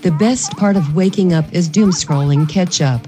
The 0.00 0.16
best 0.18 0.52
part 0.52 0.76
of 0.76 0.94
waking 0.94 1.34
up 1.34 1.52
is 1.52 1.68
doom 1.68 1.90
scrolling 1.90 2.48
catch 2.48 2.80
up. 2.80 3.06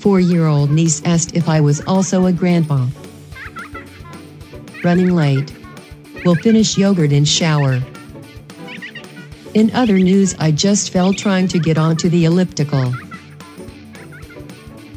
Four 0.00 0.20
year 0.20 0.46
old 0.46 0.70
niece 0.70 1.00
asked 1.06 1.34
if 1.34 1.48
I 1.48 1.62
was 1.62 1.80
also 1.86 2.26
a 2.26 2.32
grandma. 2.32 2.88
Running 4.84 5.14
late. 5.14 5.50
Will 6.24 6.34
finish 6.34 6.76
yogurt 6.76 7.12
in 7.12 7.24
shower. 7.24 7.80
In 9.54 9.70
other 9.72 9.96
news, 9.98 10.34
I 10.38 10.50
just 10.50 10.92
fell 10.92 11.14
trying 11.14 11.48
to 11.48 11.58
get 11.58 11.78
onto 11.78 12.10
the 12.10 12.26
elliptical. 12.26 12.92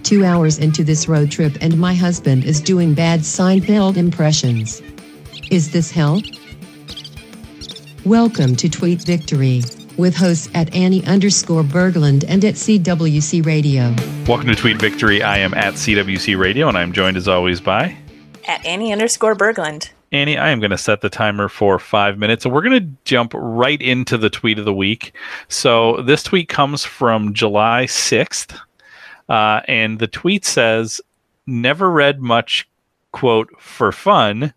Two 0.04 0.26
hours 0.26 0.58
into 0.58 0.84
this 0.84 1.08
road 1.08 1.32
trip, 1.32 1.58
and 1.62 1.80
my 1.80 1.94
husband 1.94 2.44
is 2.44 2.60
doing 2.60 2.94
bad 2.94 3.22
Seinfeld 3.22 3.96
impressions. 3.96 4.82
Is 5.50 5.72
this 5.72 5.90
hell? 5.90 6.22
Welcome 8.06 8.58
to 8.58 8.68
Tweet 8.68 9.02
Victory 9.02 9.62
with 9.96 10.14
hosts 10.14 10.50
at 10.54 10.76
Annie 10.76 11.06
underscore 11.06 11.64
Berglund 11.64 12.26
and 12.28 12.44
at 12.44 12.56
CWC 12.56 13.46
Radio. 13.46 13.96
Welcome 14.28 14.50
to 14.50 14.56
Tweet 14.56 14.78
Victory. 14.78 15.24
I 15.24 15.38
am 15.38 15.54
at 15.54 15.76
CWC 15.76 16.38
Radio, 16.38 16.68
and 16.68 16.78
I'm 16.78 16.92
joined 16.92 17.16
as 17.16 17.30
always 17.30 17.62
by 17.62 17.98
at 18.46 18.66
Annie 18.66 18.92
underscore 18.92 19.36
Berglund. 19.36 19.90
Annie, 20.12 20.38
I 20.38 20.50
am 20.50 20.60
going 20.60 20.72
to 20.72 20.78
set 20.78 21.00
the 21.00 21.10
timer 21.10 21.48
for 21.48 21.80
five 21.80 22.18
minutes, 22.18 22.44
and 22.44 22.54
we're 22.54 22.62
going 22.64 22.82
to 22.82 22.94
jump 23.06 23.32
right 23.34 23.82
into 23.82 24.18
the 24.18 24.30
tweet 24.30 24.60
of 24.60 24.66
the 24.66 24.74
week. 24.74 25.16
So 25.48 26.02
this 26.02 26.24
tweet 26.24 26.50
comes 26.50 26.84
from 26.84 27.34
July 27.34 27.86
6th, 27.86 28.54
uh, 29.30 29.62
and 29.70 30.00
the 30.00 30.08
tweet 30.08 30.44
says, 30.44 31.00
Never 31.48 31.90
read 31.90 32.20
much, 32.20 32.68
quote, 33.14 33.50
for 33.62 33.94
fun. 33.94 34.54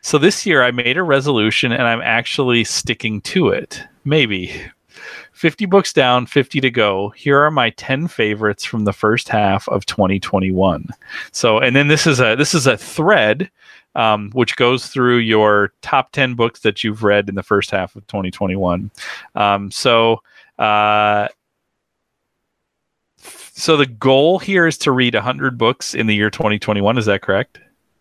So 0.00 0.18
this 0.18 0.46
year 0.46 0.62
I 0.62 0.70
made 0.70 0.96
a 0.96 1.02
resolution, 1.02 1.72
and 1.72 1.82
I'm 1.82 2.00
actually 2.02 2.64
sticking 2.64 3.20
to 3.22 3.48
it. 3.48 3.82
Maybe. 4.04 4.62
50 5.32 5.66
books 5.66 5.92
down, 5.92 6.26
50 6.26 6.60
to 6.60 6.70
go. 6.70 7.10
Here 7.10 7.38
are 7.40 7.50
my 7.50 7.70
10 7.70 8.08
favorites 8.08 8.64
from 8.64 8.84
the 8.84 8.92
first 8.92 9.28
half 9.28 9.68
of 9.68 9.86
2021. 9.86 10.88
So, 11.30 11.58
and 11.58 11.76
then 11.76 11.86
this 11.86 12.06
is 12.06 12.20
a 12.20 12.34
this 12.34 12.54
is 12.54 12.66
a 12.66 12.76
thread 12.76 13.48
um, 13.94 14.30
which 14.32 14.56
goes 14.56 14.86
through 14.86 15.18
your 15.18 15.72
top 15.82 16.12
10 16.12 16.34
books 16.34 16.60
that 16.60 16.84
you've 16.84 17.02
read 17.02 17.28
in 17.28 17.34
the 17.34 17.42
first 17.42 17.70
half 17.70 17.96
of 17.96 18.06
2021. 18.06 18.90
Um, 19.34 19.70
so, 19.70 20.22
uh, 20.58 21.28
so 23.18 23.76
the 23.76 23.86
goal 23.86 24.38
here 24.38 24.66
is 24.66 24.78
to 24.78 24.92
read 24.92 25.14
100 25.14 25.58
books 25.58 25.94
in 25.94 26.06
the 26.06 26.14
year 26.14 26.30
2021. 26.30 26.96
Is 26.96 27.06
that 27.06 27.22
correct? 27.22 27.58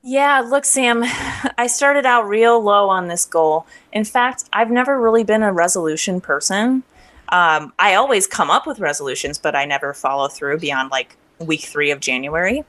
Yeah, 0.07 0.39
look, 0.39 0.63
Sam, 0.63 1.03
I 1.57 1.67
started 1.67 2.05
out 2.05 2.29
real 2.29 2.63
low 2.63 2.87
on 2.87 3.09
this 3.09 3.25
goal. 3.25 3.67
In 3.91 4.05
fact, 4.05 4.45
I've 4.53 4.71
never 4.71 5.01
really 5.01 5.25
been 5.25 5.43
a 5.43 5.51
resolution 5.51 6.21
person. 6.21 6.83
Um, 7.27 7.73
I 7.77 7.95
always 7.95 8.25
come 8.25 8.49
up 8.49 8.65
with 8.65 8.79
resolutions, 8.79 9.37
but 9.37 9.53
I 9.53 9.65
never 9.65 9.93
follow 9.93 10.29
through 10.29 10.59
beyond 10.59 10.91
like 10.91 11.17
week 11.39 11.63
three 11.63 11.91
of 11.91 11.99
January. 11.99 12.63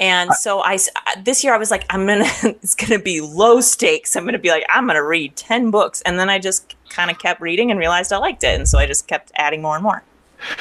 And 0.00 0.32
so 0.32 0.60
I 0.64 0.80
this 1.22 1.44
year 1.44 1.54
I 1.54 1.56
was 1.56 1.70
like, 1.70 1.84
I'm 1.90 2.04
gonna 2.04 2.24
it's 2.42 2.74
gonna 2.74 2.98
be 2.98 3.20
low 3.20 3.60
stakes. 3.60 4.16
I'm 4.16 4.24
gonna 4.24 4.40
be 4.40 4.50
like, 4.50 4.66
I'm 4.68 4.88
gonna 4.88 5.04
read 5.04 5.36
ten 5.36 5.70
books, 5.70 6.00
and 6.00 6.18
then 6.18 6.28
I 6.28 6.40
just 6.40 6.74
kind 6.88 7.12
of 7.12 7.18
kept 7.20 7.40
reading 7.40 7.70
and 7.70 7.78
realized 7.78 8.12
I 8.12 8.16
liked 8.16 8.42
it, 8.42 8.56
and 8.56 8.68
so 8.68 8.76
I 8.76 8.86
just 8.86 9.06
kept 9.06 9.30
adding 9.36 9.62
more 9.62 9.76
and 9.76 9.84
more. 9.84 10.02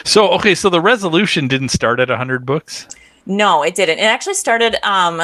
So 0.04 0.30
okay, 0.34 0.54
so 0.54 0.70
the 0.70 0.82
resolution 0.82 1.48
didn't 1.48 1.70
start 1.70 2.00
at 2.00 2.10
hundred 2.10 2.46
books. 2.46 2.88
No, 3.26 3.64
it 3.64 3.74
didn't. 3.74 3.98
It 3.98 4.04
actually 4.04 4.36
started. 4.36 4.76
Um, 4.88 5.24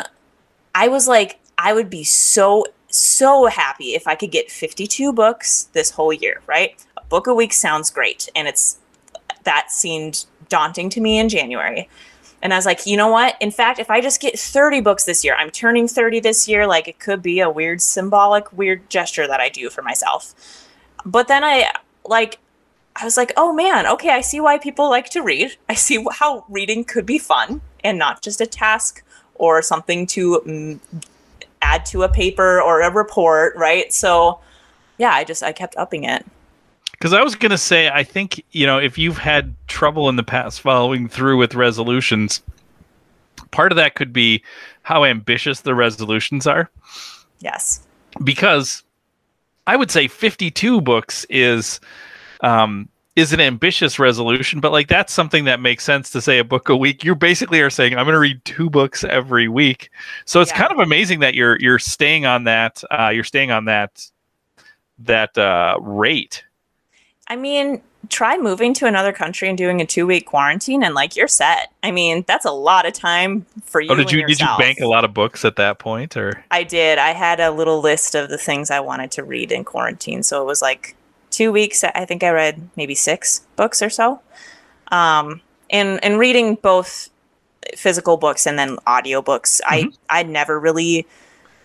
I 0.74 0.88
was 0.88 1.08
like, 1.08 1.40
I 1.58 1.74
would 1.74 1.90
be 1.90 2.04
so 2.04 2.66
so 2.94 3.46
happy 3.46 3.94
if 3.94 4.06
I 4.06 4.16
could 4.16 4.32
get 4.32 4.52
52 4.52 5.14
books 5.14 5.70
this 5.72 5.92
whole 5.92 6.12
year. 6.12 6.42
Right, 6.48 6.84
a 6.98 7.04
book 7.06 7.28
a 7.28 7.34
week 7.34 7.54
sounds 7.54 7.90
great, 7.90 8.30
and 8.36 8.48
it's 8.48 8.78
that 9.44 9.72
seemed 9.72 10.26
daunting 10.50 10.90
to 10.92 11.02
me 11.02 11.18
in 11.18 11.30
January. 11.30 11.90
And 12.44 12.54
I 12.54 12.56
was 12.56 12.66
like, 12.66 12.88
you 12.88 12.98
know 12.98 13.10
what? 13.10 13.38
In 13.40 13.52
fact, 13.52 13.80
if 13.80 13.92
I 13.92 14.02
just 14.02 14.20
get 14.20 14.38
30 14.38 14.82
books 14.82 15.04
this 15.04 15.24
year, 15.24 15.36
I'm 15.36 15.52
turning 15.52 15.88
30 15.88 16.22
this 16.22 16.48
year, 16.48 16.66
like 16.66 16.88
it 16.88 17.00
could 17.00 17.22
be 17.22 17.40
a 17.40 17.50
weird 17.50 17.82
symbolic 17.82 18.52
weird 18.52 18.90
gesture 18.90 19.28
that 19.28 19.40
I 19.40 19.50
do 19.50 19.70
for 19.70 19.82
myself. 19.84 20.34
But 21.06 21.28
then 21.28 21.44
I 21.44 21.72
like 22.06 22.40
I 22.96 23.06
was 23.06 23.16
like, 23.16 23.32
"Oh 23.38 23.54
man, 23.54 23.88
okay, 23.88 24.10
I 24.10 24.22
see 24.22 24.40
why 24.40 24.58
people 24.58 24.90
like 24.90 25.10
to 25.12 25.22
read. 25.22 25.56
I 25.70 25.76
see 25.76 26.06
how 26.14 26.46
reading 26.50 26.84
could 26.84 27.06
be 27.06 27.18
fun 27.18 27.62
and 27.84 27.98
not 27.98 28.22
just 28.22 28.42
a 28.42 28.46
task 28.46 29.04
or 29.42 29.64
something 29.64 30.06
to 30.06 30.40
mm, 30.46 30.80
add 31.64 31.84
to 31.88 32.04
a 32.04 32.10
paper 32.10 32.62
or 32.62 32.82
a 32.82 32.92
report, 32.92 33.56
right? 33.56 33.92
So, 33.92 34.40
yeah, 35.00 35.10
I 35.10 35.24
just 35.24 35.42
I 35.42 35.52
kept 35.52 35.76
upping 35.78 36.04
it. 36.04 36.24
Because 36.92 37.12
I 37.12 37.24
was 37.24 37.34
going 37.34 37.50
to 37.50 37.58
say, 37.58 37.90
I 37.90 38.04
think, 38.04 38.46
you 38.52 38.68
know, 38.68 38.78
if 38.78 39.00
you've 39.00 39.18
had 39.18 39.56
trouble 39.68 40.08
in 40.10 40.16
the 40.16 40.24
past 40.24 40.62
following 40.62 41.10
through 41.10 41.38
with 41.38 41.56
resolutions, 41.56 42.44
part 43.50 43.72
of 43.72 43.78
that 43.78 43.96
could 43.96 44.14
be 44.14 44.44
how 44.84 45.04
ambitious 45.04 45.62
the 45.62 45.74
resolutions 45.74 46.46
are. 46.46 46.70
Yes. 47.40 47.82
Because 48.24 48.84
I 49.66 49.76
would 49.76 49.90
say 49.90 50.08
52 50.08 50.82
books 50.82 51.26
is 51.32 51.80
um, 52.42 52.88
is 53.16 53.34
an 53.34 53.40
ambitious 53.40 54.00
resolution, 54.00 54.60
but 54.60 54.72
like 54.72 54.88
that's 54.88 55.14
something 55.14 55.46
that 55.46 55.60
makes 55.60 55.84
sense 55.84 56.10
to 56.12 56.22
say 56.22 56.40
a 56.40 56.44
book 56.44 56.70
a 56.70 56.76
week. 56.76 57.04
You 57.04 57.16
basically 57.16 57.60
are 57.62 57.70
saying 57.70 57.98
I'm 57.98 58.06
going 58.06 58.14
to 58.14 58.20
read 58.20 58.44
two 58.46 58.70
books 58.70 59.04
every 59.04 59.48
week. 59.48 59.90
So 60.26 60.42
it's 60.42 60.52
yeah. 60.52 60.60
kind 60.60 60.72
of 60.72 60.80
amazing 60.80 61.20
that 61.20 61.34
you're 61.34 61.60
you're 61.60 61.80
staying 61.80 62.26
on 62.26 62.46
that 62.46 62.84
uh, 62.92 63.10
you're 63.10 63.24
staying 63.24 63.52
on 63.52 63.66
that 63.66 64.10
that 65.00 65.38
uh, 65.38 65.78
rate 65.82 66.44
I 67.32 67.38
mean, 67.38 67.82
try 68.10 68.38
moving 68.38 68.74
to 68.74 68.88
another 68.88 69.14
country 69.14 69.48
and 69.48 69.58
doing 69.58 69.80
a 69.80 69.86
two 69.86 70.06
week 70.06 70.26
quarantine 70.26 70.84
and 70.84 70.94
like 70.94 71.16
you're 71.16 71.30
set. 71.30 71.72
I 71.82 71.92
mean, 71.92 72.26
that's 72.28 72.44
a 72.44 72.52
lot 72.52 72.86
of 72.86 72.92
time 72.92 73.46
for 73.64 73.80
you. 73.80 73.90
Oh, 73.90 73.96
did 73.96 74.12
you 74.12 74.28
did 74.28 74.42
you 74.42 74.48
bank 74.58 74.82
a 74.82 74.88
lot 74.88 75.06
of 75.06 75.14
books 75.14 75.46
at 75.46 75.56
that 75.56 75.80
point 75.80 76.18
or 76.18 76.44
I 76.52 76.64
did. 76.64 76.98
I 76.98 77.12
had 77.12 77.40
a 77.40 77.50
little 77.50 77.80
list 77.80 78.16
of 78.16 78.28
the 78.28 78.38
things 78.38 78.70
I 78.70 78.82
wanted 78.82 79.12
to 79.12 79.24
read 79.24 79.54
in 79.54 79.64
quarantine. 79.64 80.24
So 80.24 80.42
it 80.42 80.46
was 80.46 80.62
like 80.62 80.98
two 81.32 81.52
weeks. 81.52 81.84
I 81.84 82.06
think 82.06 82.24
I 82.24 82.30
read 82.30 82.70
maybe 82.76 82.96
six 82.96 83.46
books 83.56 83.82
or 83.82 83.90
so. 83.90 84.22
Um 84.92 85.42
and 85.70 86.04
and 86.04 86.20
reading 86.20 86.56
both 86.56 87.10
physical 87.76 88.18
books 88.18 88.46
and 88.46 88.60
then 88.60 88.78
audiobooks. 88.88 89.62
Mm-hmm. 89.62 89.90
I 90.10 90.20
I 90.22 90.24
never 90.24 90.60
really 90.60 91.08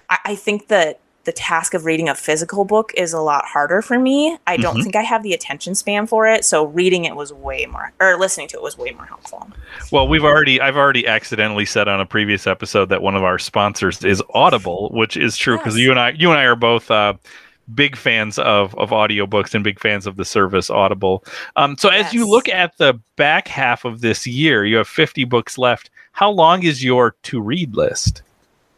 I, 0.09 0.19
I 0.25 0.35
think 0.35 0.69
that 0.69 1.01
the 1.27 1.33
task 1.33 1.75
of 1.75 1.85
reading 1.85 2.09
a 2.09 2.15
physical 2.15 2.65
book 2.65 2.93
is 2.97 3.13
a 3.13 3.21
lot 3.21 3.45
harder 3.45 3.83
for 3.83 3.99
me. 3.99 4.39
I 4.47 4.57
don't 4.57 4.75
mm-hmm. 4.75 4.83
think 4.85 4.97
I 4.97 5.03
have 5.03 5.25
the 5.25 5.33
attention 5.33 5.75
span 5.75 6.07
for 6.07 6.27
it, 6.27 6.45
so 6.45 6.67
reading 6.67 7.05
it 7.05 7.17
was 7.17 7.33
way 7.33 7.67
more 7.67 7.93
or 8.01 8.17
listening 8.17 8.49
to 8.49 8.57
it 8.57 8.63
was 8.63 8.79
way 8.79 8.93
more 8.93 9.05
helpful. 9.05 9.51
Well, 9.91 10.09
we've 10.09 10.25
already 10.25 10.61
I've 10.61 10.77
already 10.77 11.07
accidentally 11.07 11.67
said 11.67 11.89
on 11.89 12.01
a 12.01 12.07
previous 12.07 12.47
episode 12.47 12.89
that 12.91 13.03
one 13.03 13.17
of 13.17 13.25
our 13.25 13.39
sponsors 13.39 14.05
is 14.05 14.23
Audible, 14.31 14.89
which 14.95 15.17
is 15.17 15.37
true 15.37 15.59
because 15.59 15.77
yes. 15.77 15.85
you 15.85 15.91
and 15.91 16.01
I 16.01 16.11
you 16.11 16.31
and 16.31 16.39
I 16.39 16.45
are 16.45 16.57
both 16.57 16.91
uh, 16.91 17.15
big 17.75 17.97
fans 17.97 18.39
of 18.39 18.75
of 18.77 18.91
audiobooks 18.91 19.55
and 19.55 19.65
big 19.65 19.81
fans 19.81 20.07
of 20.07 20.17
the 20.17 20.25
service 20.25 20.71
Audible. 20.71 21.25
Um, 21.57 21.77
so 21.77 21.91
yes. 21.91 22.07
as 22.07 22.15
you 22.15 22.29
look 22.29 22.49
at 22.49 22.77
the 22.79 23.01
back 23.17 23.49
half 23.49 23.85
of 23.85 24.01
this 24.01 24.27
year, 24.27 24.65
you 24.65 24.77
have 24.77 24.89
50 24.89 25.25
books 25.25 25.59
left. 25.59 25.91
How 26.13 26.31
long 26.31 26.63
is 26.63 26.83
your 26.83 27.17
to 27.25 27.41
read 27.41 27.77
list? 27.77 28.23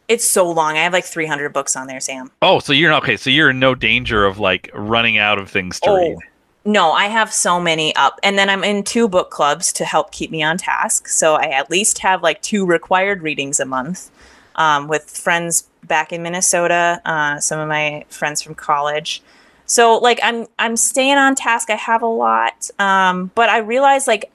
It's 0.09 0.27
so 0.27 0.49
long. 0.49 0.75
I 0.75 0.83
have 0.83 0.93
like 0.93 1.05
300 1.05 1.53
books 1.53 1.75
on 1.75 1.85
there, 1.85 1.99
Sam. 1.99 2.31
Oh, 2.41 2.59
so 2.59 2.73
you're 2.73 2.93
okay. 2.95 3.15
So 3.15 3.29
you're 3.29 3.51
in 3.51 3.59
no 3.59 3.75
danger 3.75 4.25
of 4.25 4.39
like 4.39 4.71
running 4.73 5.19
out 5.19 5.37
of 5.37 5.49
things 5.49 5.79
to 5.81 5.89
oh, 5.89 5.95
read. 5.95 6.17
No, 6.65 6.91
I 6.91 7.05
have 7.05 7.31
so 7.31 7.59
many 7.59 7.95
up. 7.95 8.19
And 8.23 8.37
then 8.37 8.49
I'm 8.49 8.63
in 8.63 8.83
two 8.83 9.07
book 9.07 9.29
clubs 9.29 9.71
to 9.73 9.85
help 9.85 10.11
keep 10.11 10.31
me 10.31 10.41
on 10.41 10.57
task. 10.57 11.07
So 11.07 11.35
I 11.35 11.45
at 11.45 11.69
least 11.69 11.99
have 11.99 12.23
like 12.23 12.41
two 12.41 12.65
required 12.65 13.21
readings 13.21 13.59
a 13.59 13.65
month 13.65 14.09
um, 14.55 14.87
with 14.87 15.09
friends 15.09 15.68
back 15.83 16.11
in 16.11 16.23
Minnesota, 16.23 17.01
uh, 17.05 17.39
some 17.39 17.59
of 17.59 17.67
my 17.67 18.05
friends 18.09 18.41
from 18.41 18.55
college. 18.55 19.21
So 19.65 19.97
like 19.97 20.19
I'm 20.23 20.47
I'm 20.57 20.75
staying 20.75 21.17
on 21.17 21.35
task. 21.35 21.69
I 21.69 21.75
have 21.75 22.01
a 22.01 22.07
lot, 22.07 22.69
um, 22.79 23.31
but 23.35 23.49
I 23.49 23.59
realize 23.59 24.07
like 24.07 24.31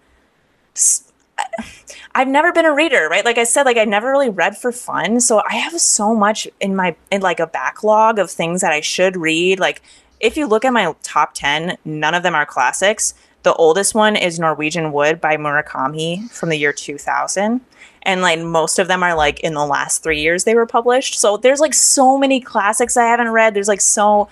I've 2.15 2.29
never 2.29 2.53
been 2.53 2.65
a 2.65 2.73
reader, 2.73 3.09
right? 3.11 3.25
Like 3.25 3.39
I 3.39 3.45
said, 3.45 3.65
like 3.65 3.77
I 3.77 3.85
never 3.85 4.11
really 4.11 4.31
read 4.31 4.57
for 4.57 4.71
fun. 4.71 5.21
So 5.21 5.43
I 5.49 5.57
have 5.57 5.81
so 5.81 6.15
much 6.15 6.47
in 6.61 6.77
my 6.77 6.95
in 7.11 7.21
like 7.21 7.41
a 7.41 7.47
backlog 7.47 8.19
of 8.19 8.31
things 8.31 8.61
that 8.61 8.73
I 8.73 8.81
should 8.81 9.17
read. 9.17 9.59
Like 9.59 9.83
if 10.21 10.37
you 10.37 10.47
look 10.47 10.65
at 10.65 10.73
my 10.73 10.95
top 11.03 11.35
10, 11.35 11.79
none 11.85 12.15
of 12.15 12.23
them 12.23 12.35
are 12.35 12.47
classics. 12.47 13.15
The 13.45 13.55
oldest 13.55 13.95
one 13.95 14.17
is 14.17 14.39
Norwegian 14.39 14.93
Wood 14.93 15.21
by 15.21 15.37
Murakami 15.37 16.31
from 16.31 16.49
the 16.49 16.57
year 16.57 16.73
2000. 16.73 17.61
And 18.03 18.21
like 18.21 18.41
most 18.41 18.79
of 18.79 18.89
them 18.89 19.03
are 19.03 19.15
like 19.15 19.41
in 19.41 19.55
the 19.55 19.65
last 19.65 20.03
3 20.03 20.21
years 20.21 20.45
they 20.45 20.55
were 20.55 20.67
published. 20.67 21.19
So 21.19 21.37
there's 21.37 21.61
like 21.61 21.75
so 21.75 22.19
many 22.19 22.41
classics 22.41 22.97
I 22.97 23.07
haven't 23.07 23.31
read. 23.31 23.55
There's 23.55 23.69
like 23.69 23.81
so 23.81 24.29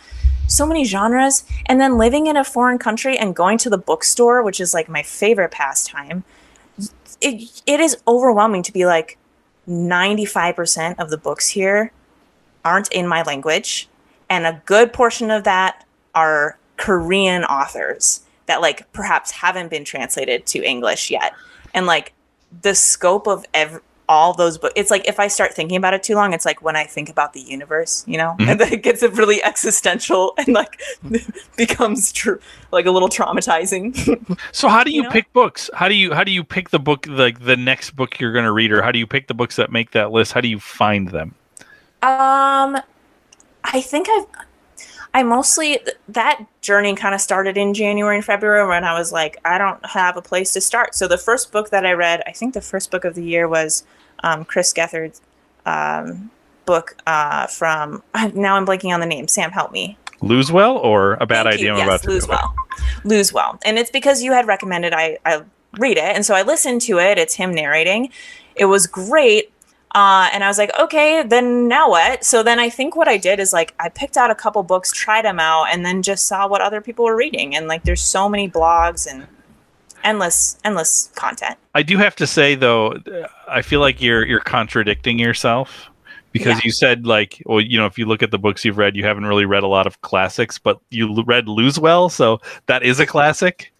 so 0.48 0.66
many 0.66 0.84
genres 0.84 1.44
and 1.66 1.80
then 1.80 1.96
living 1.96 2.26
in 2.26 2.36
a 2.36 2.44
foreign 2.44 2.78
country 2.78 3.16
and 3.16 3.34
going 3.34 3.56
to 3.56 3.70
the 3.70 3.78
bookstore, 3.78 4.42
which 4.42 4.60
is 4.60 4.74
like 4.74 4.88
my 4.88 5.02
favorite 5.02 5.52
pastime 5.52 6.24
it, 7.22 7.62
it 7.66 7.80
is 7.80 7.96
overwhelming 8.06 8.62
to 8.64 8.72
be 8.72 8.84
like 8.84 9.16
95% 9.68 10.98
of 10.98 11.08
the 11.08 11.16
books 11.16 11.48
here 11.48 11.92
aren't 12.64 12.92
in 12.92 13.06
my 13.06 13.22
language 13.22 13.88
and 14.28 14.44
a 14.44 14.60
good 14.66 14.92
portion 14.92 15.30
of 15.30 15.44
that 15.44 15.84
are 16.14 16.58
Korean 16.76 17.44
authors 17.44 18.22
that 18.46 18.60
like 18.60 18.90
perhaps 18.92 19.30
haven't 19.30 19.70
been 19.70 19.84
translated 19.84 20.46
to 20.46 20.62
English 20.64 21.10
yet. 21.10 21.32
And 21.74 21.86
like 21.86 22.12
the 22.62 22.74
scope 22.74 23.26
of 23.26 23.44
every 23.54 23.80
all 24.08 24.34
those 24.34 24.58
books 24.58 24.72
it's 24.76 24.90
like 24.90 25.08
if 25.08 25.18
i 25.20 25.28
start 25.28 25.54
thinking 25.54 25.76
about 25.76 25.94
it 25.94 26.02
too 26.02 26.14
long 26.16 26.34
it's 26.34 26.44
like 26.44 26.60
when 26.60 26.74
i 26.76 26.84
think 26.84 27.08
about 27.08 27.32
the 27.32 27.40
universe 27.40 28.04
you 28.06 28.18
know 28.18 28.34
Mhm. 28.40 28.48
and 28.50 28.60
then 28.60 28.72
it 28.72 28.82
gets 28.82 29.02
really 29.02 29.42
existential 29.44 30.34
and 30.36 30.48
like 30.48 30.82
becomes 31.56 32.12
tr- 32.12 32.34
like 32.72 32.84
a 32.84 32.90
little 32.90 33.08
traumatizing 33.08 33.94
So 34.52 34.68
how 34.68 34.82
do 34.84 34.90
you, 34.90 34.96
You 34.96 35.02
know? 35.04 35.10
pick 35.10 35.32
books? 35.32 35.70
How 35.72 35.88
do 35.88 35.94
you 35.94 36.12
how 36.12 36.24
do 36.24 36.32
you 36.32 36.42
pick 36.44 36.70
the 36.70 36.80
book 36.80 37.06
like 37.08 37.44
the 37.44 37.56
next 37.56 37.92
book 37.92 38.18
you're 38.20 38.32
going 38.32 38.44
to 38.44 38.52
read 38.52 38.72
or 38.72 38.82
how 38.82 38.90
do 38.90 38.98
you 38.98 39.06
pick 39.06 39.28
the 39.28 39.34
books 39.34 39.56
that 39.56 39.70
make 39.70 39.92
that 39.92 40.10
list? 40.10 40.32
How 40.32 40.40
do 40.42 40.48
you 40.48 40.58
find 40.60 41.08
them? 41.08 41.34
Um, 42.02 42.76
I 43.64 43.80
think 43.80 44.08
I've. 44.10 44.26
I 45.14 45.22
mostly 45.22 45.78
that 46.08 46.44
journey 46.62 46.94
kind 46.94 47.14
of 47.14 47.20
started 47.20 47.56
in 47.56 47.74
January 47.74 48.16
and 48.16 48.24
February 48.24 48.66
when 48.66 48.84
I 48.84 48.98
was 48.98 49.12
like, 49.12 49.38
I 49.44 49.58
don't 49.58 49.84
have 49.84 50.16
a 50.16 50.22
place 50.22 50.52
to 50.54 50.60
start. 50.60 50.94
So 50.94 51.06
the 51.06 51.18
first 51.18 51.52
book 51.52 51.70
that 51.70 51.84
I 51.84 51.92
read, 51.92 52.22
I 52.26 52.32
think 52.32 52.54
the 52.54 52.60
first 52.62 52.90
book 52.90 53.04
of 53.04 53.14
the 53.14 53.22
year 53.22 53.46
was 53.48 53.84
um, 54.22 54.44
Chris 54.44 54.72
Gethard's 54.72 55.20
um, 55.66 56.30
book 56.64 56.96
uh, 57.06 57.46
from. 57.46 58.02
Now 58.34 58.56
I'm 58.56 58.66
blanking 58.66 58.92
on 58.94 59.00
the 59.00 59.06
name. 59.06 59.28
Sam, 59.28 59.50
help 59.50 59.72
me. 59.72 59.98
Lose 60.22 60.52
well 60.52 60.78
or 60.78 61.14
a 61.14 61.26
bad 61.26 61.44
Thank 61.44 61.54
idea 61.54 61.66
you. 61.66 61.72
I'm 61.72 61.78
yes, 61.78 61.86
about 61.86 62.02
to 62.02 62.10
lose 62.10 62.28
well. 62.28 62.54
Lose 63.04 63.32
well, 63.32 63.58
and 63.64 63.78
it's 63.78 63.90
because 63.90 64.22
you 64.22 64.32
had 64.32 64.46
recommended 64.46 64.94
I 64.94 65.18
I 65.26 65.42
read 65.78 65.98
it, 65.98 66.14
and 66.14 66.24
so 66.24 66.34
I 66.34 66.42
listened 66.42 66.80
to 66.82 66.98
it. 66.98 67.18
It's 67.18 67.34
him 67.34 67.52
narrating. 67.52 68.10
It 68.54 68.66
was 68.66 68.86
great. 68.86 69.52
Uh, 69.94 70.30
and 70.32 70.42
I 70.42 70.48
was 70.48 70.56
like, 70.56 70.70
okay, 70.80 71.22
then 71.22 71.68
now 71.68 71.90
what? 71.90 72.24
So 72.24 72.42
then 72.42 72.58
I 72.58 72.70
think 72.70 72.96
what 72.96 73.08
I 73.08 73.18
did 73.18 73.38
is 73.38 73.52
like 73.52 73.74
I 73.78 73.88
picked 73.90 74.16
out 74.16 74.30
a 74.30 74.34
couple 74.34 74.62
books, 74.62 74.90
tried 74.92 75.24
them 75.26 75.38
out, 75.38 75.64
and 75.70 75.84
then 75.84 76.02
just 76.02 76.26
saw 76.26 76.48
what 76.48 76.62
other 76.62 76.80
people 76.80 77.04
were 77.04 77.16
reading. 77.16 77.54
And 77.54 77.68
like, 77.68 77.82
there's 77.82 78.00
so 78.00 78.28
many 78.28 78.48
blogs 78.48 79.06
and 79.10 79.26
endless, 80.02 80.58
endless 80.64 81.10
content. 81.14 81.56
I 81.74 81.82
do 81.82 81.98
have 81.98 82.16
to 82.16 82.26
say 82.26 82.54
though, 82.54 82.94
I 83.48 83.62
feel 83.62 83.80
like 83.80 84.00
you're 84.00 84.24
you're 84.26 84.40
contradicting 84.40 85.18
yourself 85.18 85.88
because 86.32 86.56
Yeah. 86.56 86.60
you 86.64 86.70
said 86.72 87.06
like, 87.06 87.42
well, 87.44 87.60
you 87.60 87.76
know, 87.78 87.84
if 87.86 87.98
you 87.98 88.06
look 88.06 88.22
at 88.22 88.30
the 88.30 88.38
books 88.38 88.64
you've 88.64 88.78
read, 88.78 88.96
you 88.96 89.04
haven't 89.04 89.26
really 89.26 89.44
read 89.44 89.62
a 89.62 89.66
lot 89.68 89.86
of 89.86 90.00
classics, 90.00 90.58
but 90.58 90.80
you 90.90 91.06
l- 91.14 91.24
read 91.24 91.48
Lose 91.48 91.78
Well, 91.78 92.08
so 92.08 92.40
that 92.66 92.82
is 92.82 92.98
a 92.98 93.04
classic. 93.06 93.72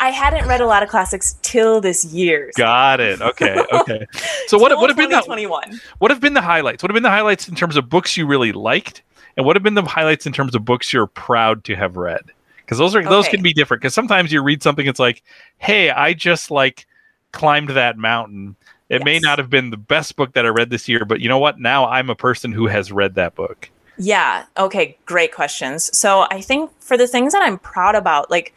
I 0.00 0.10
hadn't 0.10 0.46
read 0.46 0.60
a 0.60 0.66
lot 0.66 0.82
of 0.82 0.88
classics 0.88 1.36
till 1.42 1.80
this 1.80 2.04
year. 2.04 2.50
Got 2.56 3.00
it. 3.00 3.20
Okay. 3.20 3.62
Okay. 3.72 4.06
So 4.46 4.58
what 4.58 4.76
what 4.76 4.90
have 4.90 4.96
been 4.96 5.10
the 5.10 5.16
2021? 5.16 5.80
what 5.98 6.10
have 6.10 6.20
been 6.20 6.34
the 6.34 6.40
highlights? 6.40 6.82
What 6.82 6.90
have 6.90 6.94
been 6.94 7.02
the 7.02 7.10
highlights 7.10 7.48
in 7.48 7.54
terms 7.54 7.76
of 7.76 7.88
books 7.88 8.16
you 8.16 8.26
really 8.26 8.52
liked, 8.52 9.02
and 9.36 9.46
what 9.46 9.56
have 9.56 9.62
been 9.62 9.74
the 9.74 9.82
highlights 9.82 10.26
in 10.26 10.32
terms 10.32 10.54
of 10.54 10.64
books 10.64 10.92
you're 10.92 11.06
proud 11.06 11.64
to 11.64 11.76
have 11.76 11.96
read? 11.96 12.22
Because 12.56 12.78
those 12.78 12.94
are 12.94 13.02
those 13.02 13.28
can 13.28 13.42
be 13.42 13.52
different. 13.52 13.82
Because 13.82 13.94
sometimes 13.94 14.32
you 14.32 14.42
read 14.42 14.62
something, 14.62 14.86
it's 14.86 14.98
like, 14.98 15.22
hey, 15.58 15.90
I 15.90 16.12
just 16.12 16.50
like 16.50 16.86
climbed 17.32 17.70
that 17.70 17.96
mountain. 17.96 18.56
It 18.88 19.04
may 19.04 19.18
not 19.18 19.38
have 19.38 19.50
been 19.50 19.70
the 19.70 19.76
best 19.76 20.16
book 20.16 20.32
that 20.32 20.46
I 20.46 20.48
read 20.48 20.70
this 20.70 20.88
year, 20.88 21.04
but 21.04 21.20
you 21.20 21.28
know 21.28 21.38
what? 21.38 21.60
Now 21.60 21.86
I'm 21.86 22.08
a 22.10 22.14
person 22.14 22.52
who 22.52 22.66
has 22.66 22.90
read 22.90 23.14
that 23.16 23.34
book. 23.34 23.70
Yeah. 23.98 24.44
Okay. 24.56 24.96
Great 25.04 25.34
questions. 25.34 25.96
So 25.96 26.26
I 26.30 26.40
think 26.40 26.70
for 26.80 26.96
the 26.96 27.06
things 27.06 27.32
that 27.32 27.42
I'm 27.42 27.58
proud 27.58 27.94
about, 27.94 28.30
like 28.30 28.54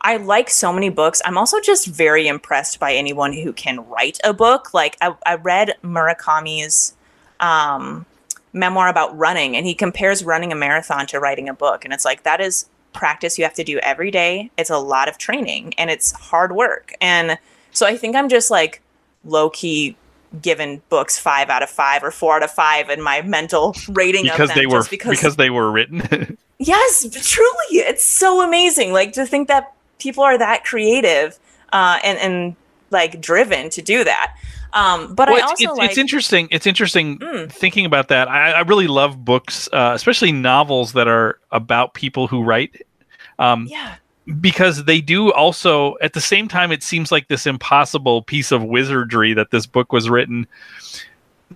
I 0.00 0.16
like 0.16 0.48
so 0.50 0.72
many 0.72 0.88
books. 0.90 1.20
I'm 1.24 1.36
also 1.36 1.60
just 1.60 1.86
very 1.86 2.28
impressed 2.28 2.78
by 2.78 2.94
anyone 2.94 3.32
who 3.32 3.52
can 3.52 3.86
write 3.88 4.18
a 4.24 4.32
book. 4.32 4.72
Like 4.72 4.96
I, 5.00 5.14
I 5.26 5.34
read 5.34 5.74
Murakami's 5.82 6.96
um, 7.40 8.06
memoir 8.52 8.88
about 8.88 9.16
running, 9.16 9.56
and 9.56 9.66
he 9.66 9.74
compares 9.74 10.24
running 10.24 10.52
a 10.52 10.56
marathon 10.56 11.06
to 11.08 11.20
writing 11.20 11.48
a 11.48 11.54
book. 11.54 11.84
And 11.84 11.92
it's 11.92 12.04
like 12.04 12.22
that 12.22 12.40
is 12.40 12.68
practice 12.92 13.38
you 13.38 13.44
have 13.44 13.54
to 13.54 13.64
do 13.64 13.78
every 13.78 14.10
day. 14.10 14.50
It's 14.56 14.70
a 14.70 14.78
lot 14.78 15.08
of 15.08 15.18
training 15.18 15.74
and 15.78 15.90
it's 15.90 16.10
hard 16.12 16.52
work. 16.52 16.94
And 17.00 17.38
so 17.72 17.86
I 17.86 17.96
think 17.96 18.16
I'm 18.16 18.28
just 18.28 18.50
like 18.50 18.82
low 19.24 19.50
key 19.50 19.96
given 20.42 20.82
books 20.88 21.18
five 21.18 21.48
out 21.48 21.62
of 21.62 21.70
five 21.70 22.02
or 22.02 22.10
four 22.10 22.36
out 22.36 22.42
of 22.42 22.50
five 22.50 22.90
in 22.90 23.00
my 23.00 23.22
mental 23.22 23.74
rating 23.88 24.24
Because 24.24 24.40
of 24.40 24.48
them 24.48 24.56
they 24.58 24.66
were 24.66 24.84
because, 24.90 25.10
because 25.10 25.36
they 25.36 25.48
were 25.48 25.70
written. 25.70 26.36
yes 26.58 27.06
truly 27.26 27.78
it's 27.86 28.04
so 28.04 28.42
amazing 28.42 28.92
like 28.92 29.12
to 29.12 29.24
think 29.24 29.46
that 29.46 29.72
people 29.98 30.22
are 30.24 30.38
that 30.38 30.64
creative 30.64 31.38
uh, 31.72 31.98
and 32.04 32.18
and 32.18 32.56
like 32.90 33.20
driven 33.20 33.68
to 33.70 33.82
do 33.82 34.04
that 34.04 34.34
um, 34.72 35.14
but 35.14 35.28
Well, 35.28 35.38
I 35.38 35.42
also 35.42 35.70
it's, 35.70 35.78
like 35.78 35.90
it's 35.90 35.98
interesting. 35.98 36.48
It's 36.50 36.66
interesting 36.66 37.18
Mm. 37.18 37.50
thinking 37.50 37.86
about 37.86 38.08
that. 38.08 38.28
I, 38.28 38.52
I 38.52 38.60
really 38.60 38.86
love 38.86 39.24
books, 39.24 39.66
uh, 39.72 39.92
especially 39.94 40.30
novels 40.30 40.92
that 40.92 41.08
are 41.08 41.38
about 41.50 41.94
people 41.94 42.26
who 42.26 42.42
write. 42.42 42.86
Um, 43.38 43.66
yeah 43.70 43.96
because 44.40 44.84
they 44.84 45.00
do 45.00 45.32
also 45.32 45.96
at 46.02 46.12
the 46.12 46.20
same 46.20 46.48
time 46.48 46.70
it 46.70 46.82
seems 46.82 47.10
like 47.10 47.28
this 47.28 47.46
impossible 47.46 48.22
piece 48.22 48.52
of 48.52 48.62
wizardry 48.62 49.32
that 49.32 49.50
this 49.50 49.64
book 49.64 49.90
was 49.90 50.10
written 50.10 50.46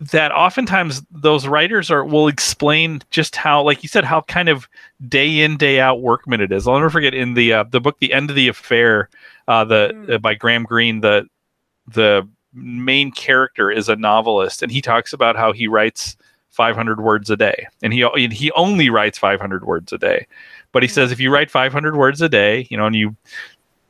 that 0.00 0.32
oftentimes 0.32 1.02
those 1.10 1.46
writers 1.46 1.90
are 1.90 2.04
will 2.04 2.28
explain 2.28 3.00
just 3.10 3.36
how 3.36 3.62
like 3.62 3.82
you 3.82 3.88
said 3.88 4.04
how 4.04 4.22
kind 4.22 4.48
of 4.48 4.68
day 5.08 5.40
in 5.40 5.56
day 5.56 5.80
out 5.80 6.00
workman 6.00 6.40
it 6.40 6.50
is 6.50 6.66
i'll 6.66 6.74
never 6.74 6.90
forget 6.90 7.14
in 7.14 7.34
the 7.34 7.52
uh, 7.52 7.64
the 7.64 7.80
book 7.80 7.98
the 8.00 8.12
end 8.12 8.30
of 8.30 8.36
the 8.36 8.48
affair 8.48 9.08
uh, 9.48 9.64
the 9.64 9.92
Mm. 9.94 10.14
uh, 10.14 10.18
by 10.18 10.34
graham 10.34 10.64
greene 10.64 11.00
the 11.00 11.26
the 11.86 12.26
main 12.54 13.10
character 13.10 13.70
is 13.70 13.88
a 13.88 13.96
novelist 13.96 14.62
and 14.62 14.72
he 14.72 14.80
talks 14.80 15.12
about 15.12 15.36
how 15.36 15.52
he 15.52 15.66
writes 15.68 16.16
500 16.50 17.00
words 17.00 17.30
a 17.30 17.36
day 17.36 17.66
and 17.82 17.92
he 17.92 18.02
and 18.02 18.32
he 18.32 18.50
only 18.52 18.90
writes 18.90 19.18
500 19.18 19.64
words 19.64 19.92
a 19.92 19.98
day 19.98 20.26
but 20.72 20.82
he 20.82 20.88
Mm. 20.88 20.92
says 20.92 21.12
if 21.12 21.20
you 21.20 21.32
write 21.32 21.50
500 21.50 21.96
words 21.96 22.20
a 22.22 22.28
day 22.28 22.66
you 22.70 22.76
know 22.76 22.86
and 22.86 22.96
you 22.96 23.14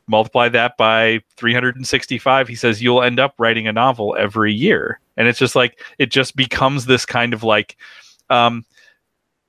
multiply 0.07 0.49
that 0.49 0.75
by 0.77 1.21
365 1.37 2.47
he 2.47 2.55
says 2.55 2.81
you'll 2.81 3.01
end 3.01 3.19
up 3.19 3.33
writing 3.37 3.67
a 3.67 3.73
novel 3.73 4.15
every 4.19 4.53
year. 4.53 4.99
And 5.17 5.27
it's 5.27 5.39
just 5.39 5.55
like 5.55 5.79
it 5.99 6.11
just 6.11 6.35
becomes 6.35 6.85
this 6.85 7.05
kind 7.05 7.33
of 7.33 7.43
like 7.43 7.77
um 8.29 8.65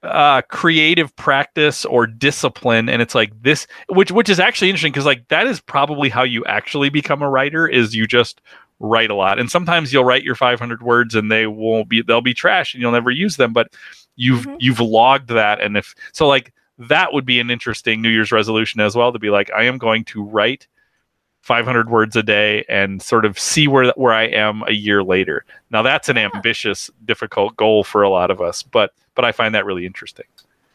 uh 0.03 0.43
creative 0.43 1.15
practice 1.17 1.85
or 1.85 2.07
discipline. 2.07 2.89
And 2.89 3.01
it's 3.01 3.15
like 3.15 3.33
this 3.43 3.67
which 3.89 4.13
which 4.13 4.29
is 4.29 4.39
actually 4.39 4.69
interesting 4.69 4.93
because 4.93 5.07
like 5.07 5.27
that 5.29 5.47
is 5.47 5.61
probably 5.61 6.09
how 6.09 6.23
you 6.23 6.45
actually 6.45 6.91
become 6.91 7.23
a 7.23 7.29
writer 7.31 7.67
is 7.67 7.95
you 7.95 8.07
just 8.07 8.41
write 8.81 9.11
a 9.11 9.15
lot. 9.15 9.39
And 9.39 9.51
sometimes 9.51 9.93
you'll 9.93 10.05
write 10.05 10.23
your 10.25 10.35
500 10.35 10.83
words 10.83 11.15
and 11.15 11.33
they 11.33 11.47
won't 11.47 11.89
be 11.89 12.03
they'll 12.03 12.21
be 12.21 12.35
trash 12.35 12.75
and 12.75 12.83
you'll 12.83 12.93
never 12.93 13.11
use 13.11 13.37
them 13.37 13.53
but 13.53 13.69
you've 14.17 14.45
Mhm. 14.47 14.57
you've 14.61 14.81
logged 14.81 15.29
that. 15.31 15.61
And 15.61 15.77
if 15.77 15.95
so 16.13 16.29
like 16.29 16.53
that 16.79 17.13
would 17.13 17.25
be 17.25 17.41
an 17.41 17.51
interesting 17.51 18.03
new 18.03 18.09
year's 18.09 18.33
resolution 18.33 18.81
as 18.81 18.97
well 18.97 19.13
to 19.13 19.19
be 19.19 19.31
like 19.31 19.51
i 19.53 19.65
am 19.65 19.79
going 19.79 20.05
to 20.05 20.23
write 20.23 20.67
500 21.43 21.91
words 21.91 22.17
a 22.17 22.23
day 22.23 22.65
and 22.69 23.03
sort 23.03 23.25
of 23.25 23.39
see 23.39 23.69
where 23.69 23.93
where 23.97 24.15
i 24.15 24.25
am 24.25 24.63
a 24.67 24.73
year 24.73 25.03
later 25.03 25.45
now 25.71 25.83
that's 25.83 26.09
an 26.09 26.17
Yeah. 26.33 26.35
ambitious 26.35 26.91
difficult 27.05 27.57
goal 27.57 27.85
for 27.85 28.03
a 28.03 28.11
lot 28.11 28.31
of 28.31 28.41
us 28.41 28.63
but 28.63 28.93
but 29.15 29.25
i 29.25 29.33
find 29.33 29.55
that 29.55 29.67
really 29.67 29.87
interesting 29.87 30.27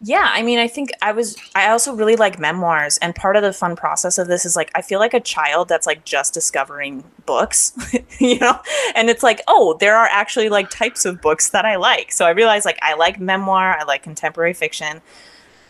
Yeah, 0.02 0.30
I 0.32 0.44
mean, 0.44 0.60
I 0.60 0.70
think 0.70 0.92
I 1.02 1.12
was. 1.12 1.36
I 1.56 1.70
also 1.72 1.94
really 1.94 2.16
like 2.16 2.40
memoirs, 2.40 2.98
and 3.00 3.14
part 3.14 3.36
of 3.36 3.42
the 3.44 3.52
fun 3.52 3.76
process 3.76 4.18
of 4.18 4.28
this 4.30 4.46
is 4.46 4.56
like 4.56 4.72
I 4.74 4.82
feel 4.82 4.98
like 4.98 5.14
a 5.14 5.20
child 5.20 5.68
that's 5.68 5.86
like 5.86 6.06
just 6.06 6.34
discovering 6.34 7.04
books, 7.26 7.74
you 8.20 8.40
know. 8.40 8.62
And 8.96 9.10
it's 9.10 9.24
like, 9.24 9.42
oh, 9.50 9.76
there 9.82 9.98
are 9.98 10.08
actually 10.10 10.48
like 10.48 10.70
types 10.70 11.04
of 11.04 11.20
books 11.20 11.50
that 11.50 11.66
I 11.66 11.76
like. 11.76 12.14
So 12.14 12.26
I 12.26 12.30
realized 12.30 12.64
like 12.66 12.80
I 12.82 12.94
like 12.94 13.20
memoir, 13.20 13.76
I 13.78 13.84
like 13.84 14.02
contemporary 14.02 14.54
fiction, 14.54 15.02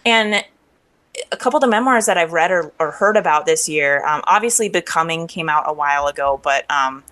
and 0.05 0.43
a 1.31 1.37
couple 1.37 1.57
of 1.57 1.61
the 1.61 1.67
memoirs 1.67 2.05
that 2.05 2.17
I've 2.17 2.31
read 2.31 2.51
or, 2.51 2.71
or 2.79 2.91
heard 2.91 3.17
about 3.17 3.45
this 3.45 3.67
year. 3.67 4.05
Um, 4.05 4.21
obviously, 4.25 4.69
Becoming 4.69 5.27
came 5.27 5.49
out 5.49 5.63
a 5.67 5.73
while 5.73 6.07
ago, 6.07 6.39
but 6.43 6.69
um, 6.71 7.03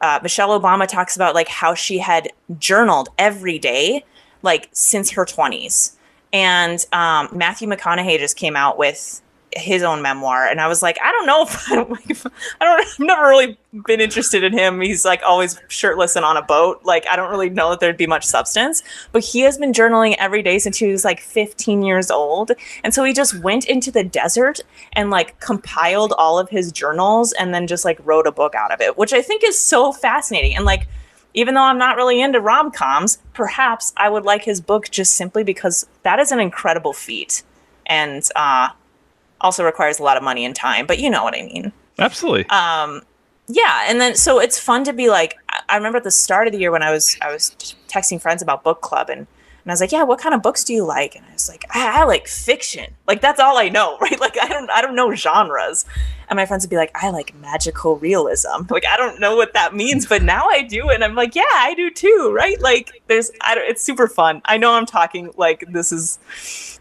uh, 0.00 0.20
Michelle 0.22 0.58
Obama 0.58 0.86
talks 0.86 1.16
about 1.16 1.34
like 1.34 1.48
how 1.48 1.74
she 1.74 1.98
had 1.98 2.28
journaled 2.58 3.08
every 3.18 3.58
day, 3.58 4.04
like 4.42 4.68
since 4.72 5.10
her 5.12 5.24
twenties 5.24 5.96
and 6.34 6.84
um, 6.92 7.28
Matthew 7.32 7.68
McConaughey 7.68 8.18
just 8.18 8.36
came 8.36 8.56
out 8.56 8.76
with 8.76 9.22
his 9.56 9.82
own 9.82 10.02
memoir, 10.02 10.46
and 10.46 10.60
I 10.60 10.66
was 10.66 10.82
like, 10.82 10.98
I 11.02 11.10
don't 11.12 11.26
know 11.26 11.42
if 11.42 11.70
I 11.70 11.74
don't, 11.76 12.10
if, 12.10 12.26
I 12.60 12.64
don't, 12.64 12.80
I've 12.80 12.98
never 12.98 13.22
really 13.22 13.58
been 13.86 14.00
interested 14.00 14.44
in 14.44 14.52
him. 14.52 14.80
He's 14.80 15.04
like 15.04 15.22
always 15.24 15.60
shirtless 15.68 16.16
and 16.16 16.24
on 16.24 16.36
a 16.36 16.42
boat. 16.42 16.80
Like 16.84 17.06
I 17.08 17.16
don't 17.16 17.30
really 17.30 17.50
know 17.50 17.70
that 17.70 17.80
there'd 17.80 17.96
be 17.96 18.06
much 18.06 18.24
substance. 18.24 18.82
But 19.12 19.24
he 19.24 19.40
has 19.40 19.58
been 19.58 19.72
journaling 19.72 20.16
every 20.18 20.42
day 20.42 20.58
since 20.58 20.76
he 20.76 20.88
was 20.88 21.04
like 21.04 21.20
15 21.20 21.82
years 21.82 22.10
old, 22.10 22.52
and 22.82 22.92
so 22.92 23.04
he 23.04 23.12
just 23.12 23.38
went 23.40 23.66
into 23.66 23.90
the 23.90 24.04
desert 24.04 24.60
and 24.92 25.10
like 25.10 25.38
compiled 25.40 26.12
all 26.18 26.38
of 26.38 26.48
his 26.48 26.72
journals, 26.72 27.32
and 27.32 27.54
then 27.54 27.66
just 27.66 27.84
like 27.84 27.98
wrote 28.04 28.26
a 28.26 28.32
book 28.32 28.54
out 28.54 28.72
of 28.72 28.80
it, 28.80 28.98
which 28.98 29.12
I 29.12 29.22
think 29.22 29.42
is 29.44 29.58
so 29.58 29.92
fascinating. 29.92 30.56
And 30.56 30.64
like 30.64 30.88
even 31.34 31.54
though 31.54 31.62
I'm 31.62 31.78
not 31.78 31.96
really 31.96 32.20
into 32.20 32.40
rom 32.40 32.70
coms, 32.70 33.18
perhaps 33.32 33.92
I 33.96 34.08
would 34.08 34.24
like 34.24 34.44
his 34.44 34.60
book 34.60 34.88
just 34.90 35.14
simply 35.14 35.42
because 35.42 35.84
that 36.04 36.20
is 36.20 36.30
an 36.30 36.38
incredible 36.38 36.92
feat 36.92 37.42
and 37.86 38.26
uh, 38.36 38.68
also 39.44 39.62
requires 39.64 40.00
a 40.00 40.02
lot 40.02 40.16
of 40.16 40.22
money 40.24 40.44
and 40.44 40.56
time. 40.56 40.86
But 40.86 40.98
you 40.98 41.08
know 41.08 41.22
what 41.22 41.36
I 41.36 41.42
mean. 41.42 41.72
absolutely 42.00 42.46
Um, 42.46 43.02
yeah, 43.46 43.84
and 43.88 44.00
then 44.00 44.16
so 44.16 44.40
it's 44.40 44.58
fun 44.58 44.82
to 44.84 44.92
be 44.92 45.08
like. 45.08 45.36
I- 45.50 45.60
I 45.68 45.76
remember 45.76 45.98
at 45.98 46.04
the 46.04 46.10
start 46.10 46.46
of 46.48 46.52
the 46.52 46.58
year 46.58 46.70
when 46.72 46.82
I 46.82 46.90
was 46.90 47.16
I 47.22 47.30
was 47.32 47.54
texting 47.88 48.20
friends 48.20 48.42
about 48.42 48.64
book 48.64 48.80
club 48.80 49.08
and 49.08 49.26
And 49.64 49.70
I 49.70 49.72
was 49.72 49.80
like, 49.80 49.92
yeah, 49.92 50.02
what 50.02 50.20
kind 50.20 50.34
of 50.34 50.42
books 50.42 50.62
do 50.62 50.74
you 50.74 50.84
like? 50.84 51.16
And 51.16 51.24
I 51.24 51.32
was 51.32 51.48
like, 51.48 51.64
I, 51.70 52.02
I 52.02 52.04
like 52.04 52.28
fiction. 52.28 52.94
Like 53.06 53.22
that's 53.22 53.40
all 53.40 53.56
I 53.56 53.70
know, 53.70 53.96
right? 54.00 54.20
Like 54.20 54.36
I 54.40 54.46
don't 54.48 54.70
I 54.70 54.82
don't 54.82 54.94
know 54.94 55.14
genres. 55.14 55.86
And 56.28 56.36
my 56.36 56.46
friends 56.46 56.64
would 56.64 56.70
be 56.70 56.76
like, 56.76 56.90
I 56.94 57.10
like 57.10 57.34
magical 57.36 57.96
realism. 57.96 58.48
Like 58.74 58.86
I 58.86 58.96
don't 58.96 59.20
know 59.20 59.36
what 59.36 59.54
that 59.54 59.74
means, 59.74 60.04
but 60.06 60.22
now 60.22 60.48
I 60.48 60.62
do, 60.62 60.90
and 60.90 61.04
I'm 61.04 61.14
like, 61.14 61.36
yeah, 61.36 61.44
I 61.48 61.74
do 61.74 61.90
too, 61.90 62.32
right? 62.34 62.60
Like 62.60 63.02
there's 63.06 63.30
I 63.40 63.54
don't, 63.54 63.68
it's 63.68 63.82
super 63.82 64.08
fun. 64.08 64.42
I 64.46 64.58
know 64.58 64.72
I'm 64.72 64.86
talking 64.86 65.30
like 65.36 65.64
this 65.70 65.92
is 65.92 66.18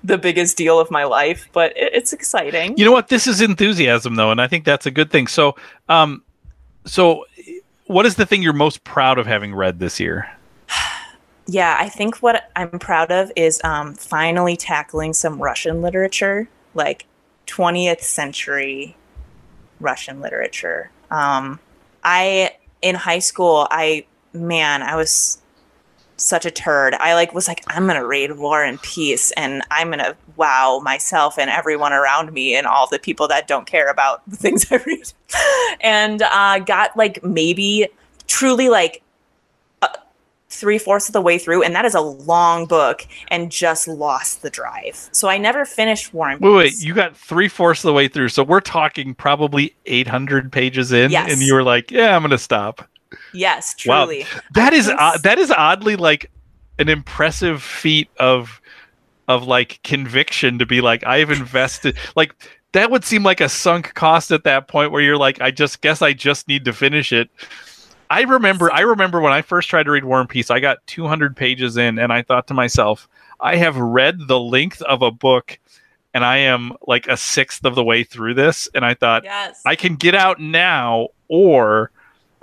the 0.04 0.18
biggest 0.18 0.58
deal 0.58 0.80
of 0.80 0.92
my 0.92 1.04
life, 1.04 1.48
but 1.54 1.76
it, 1.78 1.94
it's 1.94 2.14
exciting. 2.14 2.76
You 2.78 2.86
know 2.86 2.92
what? 2.92 3.08
This 3.08 3.28
is 3.28 3.42
enthusiasm, 3.42 4.16
though, 4.16 4.32
and 4.32 4.42
I 4.42 4.48
think 4.48 4.66
that's 4.66 4.86
a 4.86 4.92
good 4.92 5.12
thing. 5.12 5.28
So, 5.28 5.56
um, 5.88 6.24
so 6.86 7.26
what 7.86 8.06
is 8.06 8.16
the 8.16 8.26
thing 8.26 8.42
you're 8.42 8.54
most 8.54 8.84
proud 8.84 9.20
of 9.20 9.28
having 9.28 9.54
read 9.54 9.80
this 9.80 10.00
year? 10.00 10.30
Yeah, 11.48 11.78
I 11.80 11.90
think 11.90 12.18
what 12.18 12.50
I'm 12.56 12.80
proud 12.80 13.12
of 13.12 13.32
is 13.36 13.60
um, 13.64 13.94
finally 13.96 14.56
tackling 14.56 15.14
some 15.14 15.42
Russian 15.42 15.82
literature, 15.82 16.48
like 16.74 17.06
20th 17.48 18.02
century 18.02 18.96
Russian 19.80 20.22
literature. 20.22 20.90
Um, 21.12 21.60
I 22.04 22.56
in 22.82 22.96
high 22.96 23.20
school, 23.20 23.68
I 23.70 24.06
man, 24.34 24.82
I 24.82 24.96
was 24.96 25.42
such 26.16 26.46
a 26.46 26.52
turd. 26.52 26.94
I 26.96 27.14
like 27.14 27.34
was 27.34 27.48
like, 27.48 27.64
I'm 27.68 27.86
gonna 27.88 28.06
read 28.06 28.38
War 28.38 28.64
and 28.64 28.82
Peace, 28.82 29.32
and 29.32 29.64
I'm 29.70 29.90
gonna 29.90 30.16
wow 30.38 30.80
myself 30.84 31.38
and 31.38 31.50
everyone 31.50 31.94
around 31.94 32.32
me 32.32 32.56
and 32.56 32.66
all 32.66 32.88
the 32.88 33.00
people 33.00 33.28
that 33.28 33.48
don't 33.48 33.68
care 33.68 33.90
about 33.90 34.28
the 34.30 34.38
things 34.38 34.66
I 34.72 34.78
read, 34.78 35.14
and 35.82 36.22
uh, 36.22 36.60
got 36.60 36.96
like 36.96 37.24
maybe 37.24 37.90
truly 38.28 38.70
like 38.70 39.03
three 40.56 40.78
fourths 40.78 41.10
of 41.10 41.14
the 41.14 41.22
way 41.22 41.38
through, 41.38 41.64
and 41.64 41.76
that 41.76 41.86
is 41.86 41.96
a 41.96 42.02
long 42.02 42.66
book, 42.66 43.06
and 43.30 43.52
just 43.52 43.88
lost 43.88 44.42
the 44.42 44.50
drive. 44.50 45.10
So 45.12 45.28
I 45.28 45.38
never 45.38 45.66
finished 45.66 46.14
War 46.14 46.30
and 46.30 46.40
Peace. 46.40 46.46
Wait, 46.48 46.56
wait, 46.56 46.74
you 46.80 46.94
got 46.94 47.16
three 47.18 47.48
fourths 47.48 47.84
of 47.84 47.88
the 47.90 47.94
way 47.94 48.08
through, 48.08 48.30
so 48.30 48.44
we're 48.44 48.60
talking 48.62 49.14
probably 49.16 49.76
800 49.86 50.52
pages 50.52 50.92
in, 50.92 51.12
Yes. 51.12 51.32
and 51.32 51.42
you 51.42 51.54
were 51.54 51.64
like, 51.64 51.92
"Yeah, 51.92 52.16
I'm 52.16 52.22
gonna 52.22 52.38
stop." 52.38 52.88
Yes, 53.34 53.76
Wow. 53.86 54.06
truly. 54.06 54.26
That 54.54 54.74
I 54.74 54.76
is 54.76 54.88
think 54.88 55.00
odd, 55.00 55.16
s- 55.16 55.22
that 55.22 55.38
is 55.40 55.52
oddly 55.52 55.96
like 55.96 56.30
an 56.80 56.90
impressive 56.90 57.62
feat 57.62 58.10
of 58.20 58.60
of 59.28 59.48
like 59.48 59.80
conviction 59.84 60.60
to 60.60 60.66
be 60.66 60.82
like 60.82 61.04
I've 61.06 61.30
invested 61.32 61.96
like 62.16 62.34
that 62.74 62.92
would 62.92 63.06
seem 63.06 63.24
like 63.24 63.40
a 63.40 63.48
sunk 63.48 63.94
cost 63.94 64.32
at 64.32 64.44
that 64.44 64.68
point 64.68 64.92
where 64.92 65.02
you're 65.02 65.18
like 65.18 65.40
I 65.40 65.52
just 65.52 65.82
guess 65.82 66.02
I 66.02 66.12
just 66.14 66.48
need 66.48 66.66
to 66.66 66.74
finish 66.74 67.14
it. 67.14 67.30
I 68.10 68.22
remember 68.22 68.72
I 68.72 68.82
remember 68.82 69.22
when 69.22 69.34
I 69.34 69.42
first 69.42 69.70
tried 69.70 69.84
to 69.84 69.92
read 69.92 70.06
War 70.06 70.20
and 70.20 70.30
Peace 70.30 70.52
I 70.52 70.60
got 70.60 70.86
200 70.88 71.36
pages 71.36 71.78
in 71.78 71.98
and 72.00 72.12
I 72.14 72.22
thought 72.22 72.48
to 72.48 72.54
myself 72.54 73.08
I 73.40 73.56
have 73.56 73.76
read 73.78 74.28
the 74.28 74.40
length 74.40 74.82
of 74.84 75.02
a 75.02 75.12
book 75.12 75.60
and 76.14 76.24
I 76.24 76.38
am 76.38 76.74
like 76.88 77.08
a 77.08 77.18
sixth 77.18 77.66
of 77.66 77.76
the 77.76 77.84
way 77.84 78.04
through 78.04 78.36
this 78.36 78.70
and 78.76 78.86
I 78.86 78.94
thought 78.94 79.24
Yes. 79.24 79.62
I 79.66 79.76
can 79.76 79.96
get 79.96 80.16
out 80.16 80.40
now 80.40 81.10
or 81.28 81.92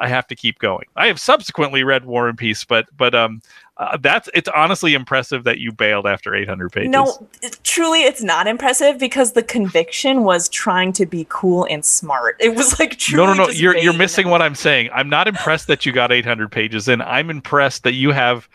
I 0.00 0.08
have 0.08 0.26
to 0.28 0.34
keep 0.34 0.58
going. 0.58 0.86
I 0.96 1.06
have 1.06 1.20
subsequently 1.20 1.84
read 1.84 2.04
War 2.06 2.28
and 2.28 2.36
Peace, 2.36 2.64
but 2.64 2.86
but 2.96 3.14
um 3.14 3.42
uh, 3.76 3.96
that's 3.98 4.28
it's 4.34 4.48
honestly 4.54 4.94
impressive 4.94 5.44
that 5.44 5.58
you 5.58 5.72
bailed 5.72 6.06
after 6.06 6.34
800 6.34 6.70
pages. 6.70 6.90
No, 6.90 7.26
it- 7.42 7.58
truly, 7.64 8.02
it's 8.02 8.22
not 8.22 8.46
impressive 8.46 8.98
because 8.98 9.32
the 9.32 9.42
conviction 9.42 10.24
was 10.24 10.48
trying 10.48 10.92
to 10.94 11.06
be 11.06 11.26
cool 11.28 11.66
and 11.70 11.84
smart. 11.84 12.36
It 12.40 12.54
was 12.56 12.78
like 12.78 12.90
no, 12.92 12.96
truly. 12.96 13.26
no, 13.26 13.34
no. 13.34 13.46
just 13.46 13.58
You're 13.58 13.76
you're 13.76 13.92
missing 13.94 14.28
what 14.28 14.42
I'm 14.42 14.54
saying. 14.54 14.90
I'm 14.92 15.08
not 15.08 15.28
impressed 15.28 15.66
that 15.68 15.86
you 15.86 15.92
got 15.92 16.12
800 16.12 16.50
pages 16.50 16.88
in. 16.88 17.00
I'm 17.02 17.30
impressed 17.30 17.84
that 17.84 17.94
you 17.94 18.10
have 18.10 18.48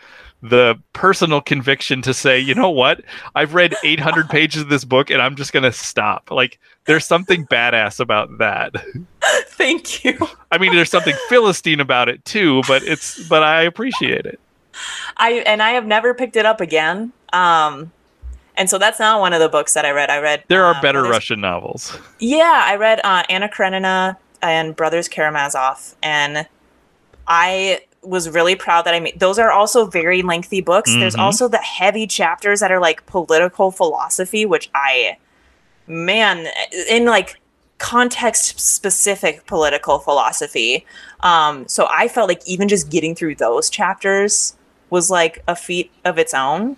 the 0.48 0.80
personal 0.92 1.40
conviction 1.40 2.02
to 2.02 2.14
say, 2.14 2.38
you 2.38 2.54
know 2.54 2.70
what? 2.70 3.02
I've 3.34 3.54
read 3.54 3.74
800 3.82 4.28
pages 4.30 4.62
of 4.62 4.68
this 4.68 4.84
book 4.84 5.10
and 5.10 5.20
I'm 5.20 5.36
just 5.36 5.52
going 5.52 5.62
to 5.62 5.72
stop. 5.72 6.30
Like 6.30 6.58
there's 6.84 7.06
something 7.06 7.46
badass 7.46 8.00
about 8.00 8.38
that. 8.38 8.74
Thank 9.48 10.04
you. 10.04 10.18
I 10.52 10.58
mean, 10.58 10.74
there's 10.74 10.90
something 10.90 11.14
philistine 11.28 11.80
about 11.80 12.08
it 12.08 12.24
too, 12.24 12.62
but 12.68 12.82
it's 12.82 13.26
but 13.28 13.42
I 13.42 13.62
appreciate 13.62 14.26
it. 14.26 14.40
I 15.16 15.42
and 15.46 15.62
I 15.62 15.70
have 15.70 15.86
never 15.86 16.14
picked 16.14 16.36
it 16.36 16.46
up 16.46 16.60
again. 16.60 17.12
Um, 17.32 17.92
and 18.56 18.70
so 18.70 18.78
that's 18.78 18.98
not 18.98 19.20
one 19.20 19.32
of 19.32 19.40
the 19.40 19.48
books 19.48 19.74
that 19.74 19.84
I 19.84 19.90
read. 19.90 20.10
I 20.10 20.20
read 20.20 20.44
There 20.48 20.64
are 20.64 20.74
uh, 20.74 20.82
better 20.82 21.02
Russian 21.02 21.40
novels. 21.40 21.98
Yeah, 22.18 22.62
I 22.64 22.76
read 22.76 23.00
uh, 23.04 23.22
Anna 23.28 23.48
Karenina 23.48 24.16
and 24.42 24.76
Brothers 24.76 25.08
Karamazov, 25.08 25.94
and 26.02 26.46
I 27.26 27.80
was 28.06 28.30
really 28.30 28.54
proud 28.54 28.84
that 28.86 28.94
I 28.94 29.00
made. 29.00 29.18
Those 29.18 29.38
are 29.38 29.50
also 29.50 29.86
very 29.86 30.22
lengthy 30.22 30.60
books. 30.60 30.92
There's 30.92 31.16
Mhm. 31.16 31.20
also 31.20 31.48
the 31.48 31.58
heavy 31.58 32.06
chapters 32.06 32.60
that 32.60 32.70
are 32.70 32.80
like 32.80 33.04
political 33.06 33.70
philosophy, 33.70 34.46
which 34.46 34.70
I, 34.74 35.16
man, 35.86 36.48
in 36.88 37.04
like 37.06 37.40
context 37.78 38.58
specific 38.58 39.46
political 39.46 39.98
philosophy. 39.98 40.86
Um, 41.20 41.68
so 41.68 41.86
I 41.90 42.08
felt 42.08 42.28
like 42.28 42.40
even 42.46 42.68
just 42.68 42.88
getting 42.88 43.14
through 43.14 43.34
those 43.34 43.68
chapters 43.68 44.54
was 44.88 45.10
like 45.10 45.42
a 45.46 45.56
feat 45.56 45.90
of 46.04 46.18
its 46.18 46.32
own. 46.32 46.76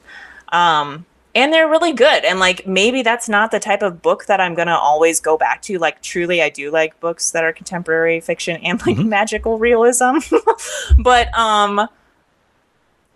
Um, 0.51 1.05
and 1.39 1.53
they're 1.53 1.69
really 1.69 1.93
good. 1.93 2.25
And 2.25 2.39
like 2.41 2.67
maybe 2.67 3.03
that's 3.03 3.29
not 3.29 3.51
the 3.51 3.61
type 3.61 3.83
of 3.83 4.03
book 4.03 4.27
that 4.27 4.41
I'm 4.41 4.55
gonna 4.55 4.75
always 4.77 5.21
go 5.21 5.37
back 5.39 5.63
to. 5.63 5.79
Like 5.79 6.03
truly, 6.03 6.43
I 6.43 6.49
do 6.51 6.71
like 6.71 6.99
books 7.01 7.31
that 7.31 7.45
are 7.45 7.53
contemporary 7.53 8.21
fiction 8.21 8.61
and 8.63 8.85
like 8.87 8.97
Mhm. 8.97 9.07
magical 9.09 9.59
realism. 9.59 10.19
but 10.99 11.27
um, 11.39 11.89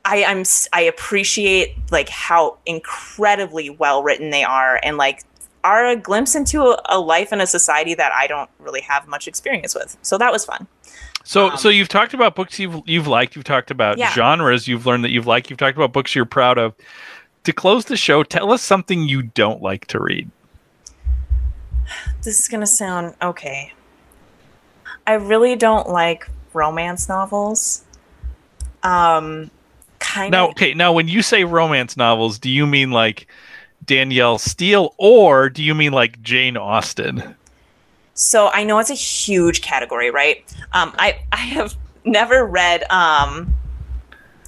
I 0.05 0.25
I'm 0.25 0.43
I 0.73 0.81
appreciate 0.83 1.76
like 1.91 2.09
how 2.09 2.59
incredibly 2.67 3.71
well 3.71 4.02
written 4.02 4.31
they 4.31 4.45
are, 4.45 4.81
and 4.83 4.97
like 4.97 5.23
are 5.64 5.87
a 5.87 5.97
glimpse 5.97 6.35
into 6.35 6.61
a, 6.62 6.83
a 6.87 6.99
life 6.99 7.31
and 7.31 7.41
a 7.41 7.47
society 7.47 7.95
that 7.95 8.12
I 8.12 8.26
don't 8.26 8.50
really 8.59 8.81
have 8.81 9.07
much 9.07 9.29
experience 9.29 9.75
with. 9.76 9.97
So 10.02 10.19
that 10.19 10.33
was 10.33 10.45
fun. 10.45 10.67
So, 11.25 11.50
Um, 11.50 11.57
so 11.57 11.69
you've 11.69 11.88
talked 11.88 12.14
about 12.14 12.35
books 12.35 12.59
you've 12.59 12.81
you've 12.85 13.07
liked. 13.07 13.37
You've 13.37 13.45
talked 13.45 13.71
about 13.71 13.97
Yeah. 13.97 14.11
genres 14.12 14.67
you've 14.67 14.87
learned 14.87 15.05
that 15.05 15.11
you've 15.11 15.29
liked. 15.29 15.50
You've 15.50 15.59
talked 15.61 15.76
about 15.76 15.93
books 15.93 16.17
you're 16.17 16.25
proud 16.25 16.59
of. 16.59 16.75
To 17.44 17.52
close 17.52 17.87
the 17.87 17.96
show, 17.96 18.22
tell 18.22 18.52
us 18.52 18.62
something 18.62 19.08
you 19.08 19.22
don't 19.22 19.62
like 19.62 19.87
to 19.88 20.00
read. 20.00 20.30
This 22.22 22.38
is 22.38 22.49
gonna 22.49 22.66
sound 22.66 23.14
okay. 23.20 23.72
I 25.06 25.14
really 25.14 25.56
don't 25.56 25.88
like 25.88 26.28
romance 26.52 27.08
novels. 27.08 27.84
Um, 28.84 29.50
kind 29.99 30.30
Now, 30.30 30.44
of. 30.46 30.50
okay, 30.52 30.75
now 30.75 30.92
when 30.92 31.08
you 31.08 31.22
say 31.22 31.44
romance 31.44 31.96
novels, 31.96 32.38
do 32.38 32.49
you 32.49 32.66
mean 32.66 32.92
like 32.92 33.26
Danielle 33.84 34.38
Steel, 34.38 34.94
or 34.99 35.50
do 35.50 35.62
you 35.62 35.75
mean 35.75 35.92
like 35.92 36.22
Jane 36.22 36.56
Austen? 36.56 37.34
So 38.14 38.49
I 38.49 38.62
know 38.62 38.78
it's 38.78 38.90
a 38.90 38.94
huge 38.94 39.62
category, 39.62 40.11
right? 40.11 40.44
Um, 40.72 40.92
I 40.99 41.20
I 41.32 41.38
have 41.38 41.75
never 42.04 42.44
read 42.46 42.84
um, 42.90 43.52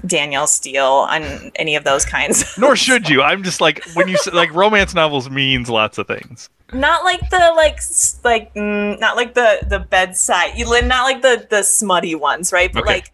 Danielle 0.06 0.46
Steel 0.46 0.84
on 0.84 1.50
any 1.56 1.76
of 1.76 1.84
those 1.84 2.04
kinds. 2.04 2.44
Nor 2.58 2.76
should 2.76 3.08
you. 3.08 3.22
I'm 3.22 3.42
just 3.42 3.60
like 3.60 3.84
when 3.94 4.08
you 4.08 4.16
say 4.18 4.30
like 4.32 4.52
romance 4.54 4.94
novels 4.94 5.30
means 5.30 5.68
lots 5.70 5.98
of 5.98 6.06
things. 6.06 6.50
not 6.72 7.04
like 7.04 7.30
the 7.30 7.52
like 7.56 7.78
like 8.24 8.54
mm, 8.54 8.98
not 9.00 9.16
like 9.16 9.34
the 9.34 9.60
the 9.68 9.78
bedside. 9.80 10.52
You 10.56 10.66
not 10.82 11.04
like 11.04 11.22
the 11.22 11.46
the 11.48 11.62
smutty 11.62 12.14
ones, 12.14 12.52
right? 12.52 12.72
But 12.72 12.82
Okay. 12.84 12.94
like 12.94 13.12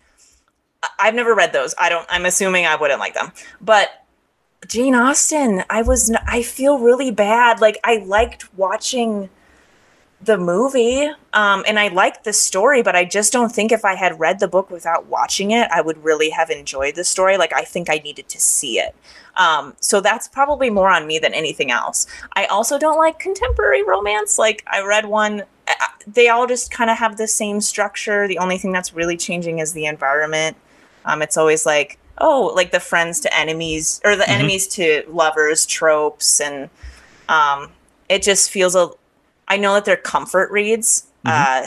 I've 0.99 1.15
never 1.15 1.35
read 1.35 1.53
those. 1.53 1.75
I 1.79 1.89
don't. 1.89 2.07
I'm 2.11 2.25
assuming 2.27 2.67
I 2.67 2.77
wouldn't 2.77 3.01
like 3.01 3.15
them. 3.15 3.33
But 3.61 4.05
Jane 4.67 4.95
Austen, 4.95 5.63
I 5.69 5.83
was. 5.83 6.11
I 6.27 6.43
feel 6.43 6.79
really 6.79 7.11
bad. 7.11 7.61
Like 7.61 7.79
I 7.85 7.97
liked 7.99 8.53
watching 8.57 9.29
the 10.23 10.37
movie 10.37 11.11
um, 11.33 11.65
and 11.67 11.79
i 11.79 11.89
like 11.89 12.25
the 12.25 12.33
story 12.33 12.83
but 12.83 12.95
i 12.95 13.05
just 13.05 13.33
don't 13.33 13.51
think 13.51 13.73
if 13.73 13.85
i 13.87 13.95
had 13.95 14.21
read 14.21 14.39
the 14.39 14.47
book 14.49 14.71
without 14.71 15.07
watching 15.07 15.51
it 15.51 15.67
i 15.73 15.81
would 15.81 16.03
really 16.05 16.29
have 16.31 16.51
enjoyed 16.51 16.95
the 16.95 17.05
story. 17.05 17.39
Like 17.39 17.53
i 17.55 17.63
think 17.63 17.89
i 17.89 17.97
needed 18.05 18.29
to 18.29 18.41
see 18.41 18.79
it. 18.79 18.95
Um, 19.37 19.75
so 19.81 20.01
that's 20.01 20.29
probably 20.29 20.69
more 20.71 20.91
on 20.91 21.07
me 21.07 21.19
than 21.19 21.33
anything 21.33 21.71
else. 21.71 22.07
I 22.35 22.45
also 22.47 22.79
don't 22.79 22.99
like 22.99 23.19
contemporary 23.19 23.83
romance. 23.83 24.39
Like 24.39 24.63
i 24.67 24.83
read 24.83 25.07
one 25.07 25.43
uh, 25.69 25.73
they 26.07 26.29
all 26.29 26.47
just 26.47 26.71
kind 26.71 26.91
of 26.91 26.99
have 26.99 27.17
the 27.17 27.29
same 27.29 27.61
structure. 27.61 28.27
The 28.29 28.39
only 28.39 28.59
thing 28.59 28.73
that's 28.73 28.93
really 28.93 29.17
changing 29.17 29.61
is 29.61 29.73
the 29.73 29.87
environment. 29.87 30.57
Um, 31.07 31.23
it's 31.23 31.37
always 31.39 31.65
like 31.65 31.99
oh 32.19 32.53
like 32.55 32.73
the 32.73 32.81
friends 32.81 33.21
to 33.21 33.35
enemies 33.39 34.03
or 34.05 34.17
the 34.17 34.25
Mhm. 34.25 34.29
enemies 34.35 34.67
to 34.69 35.05
lovers 35.09 35.65
tropes 35.65 36.41
and 36.41 36.69
um, 37.31 37.71
it 38.11 38.23
just 38.23 38.51
feels 38.51 38.75
a 38.75 38.91
I 39.51 39.59
know 39.59 39.75
that 39.75 39.85
they're 39.85 39.97
comfort 39.97 40.51
reads, 40.51 41.07
uh, 41.27 41.67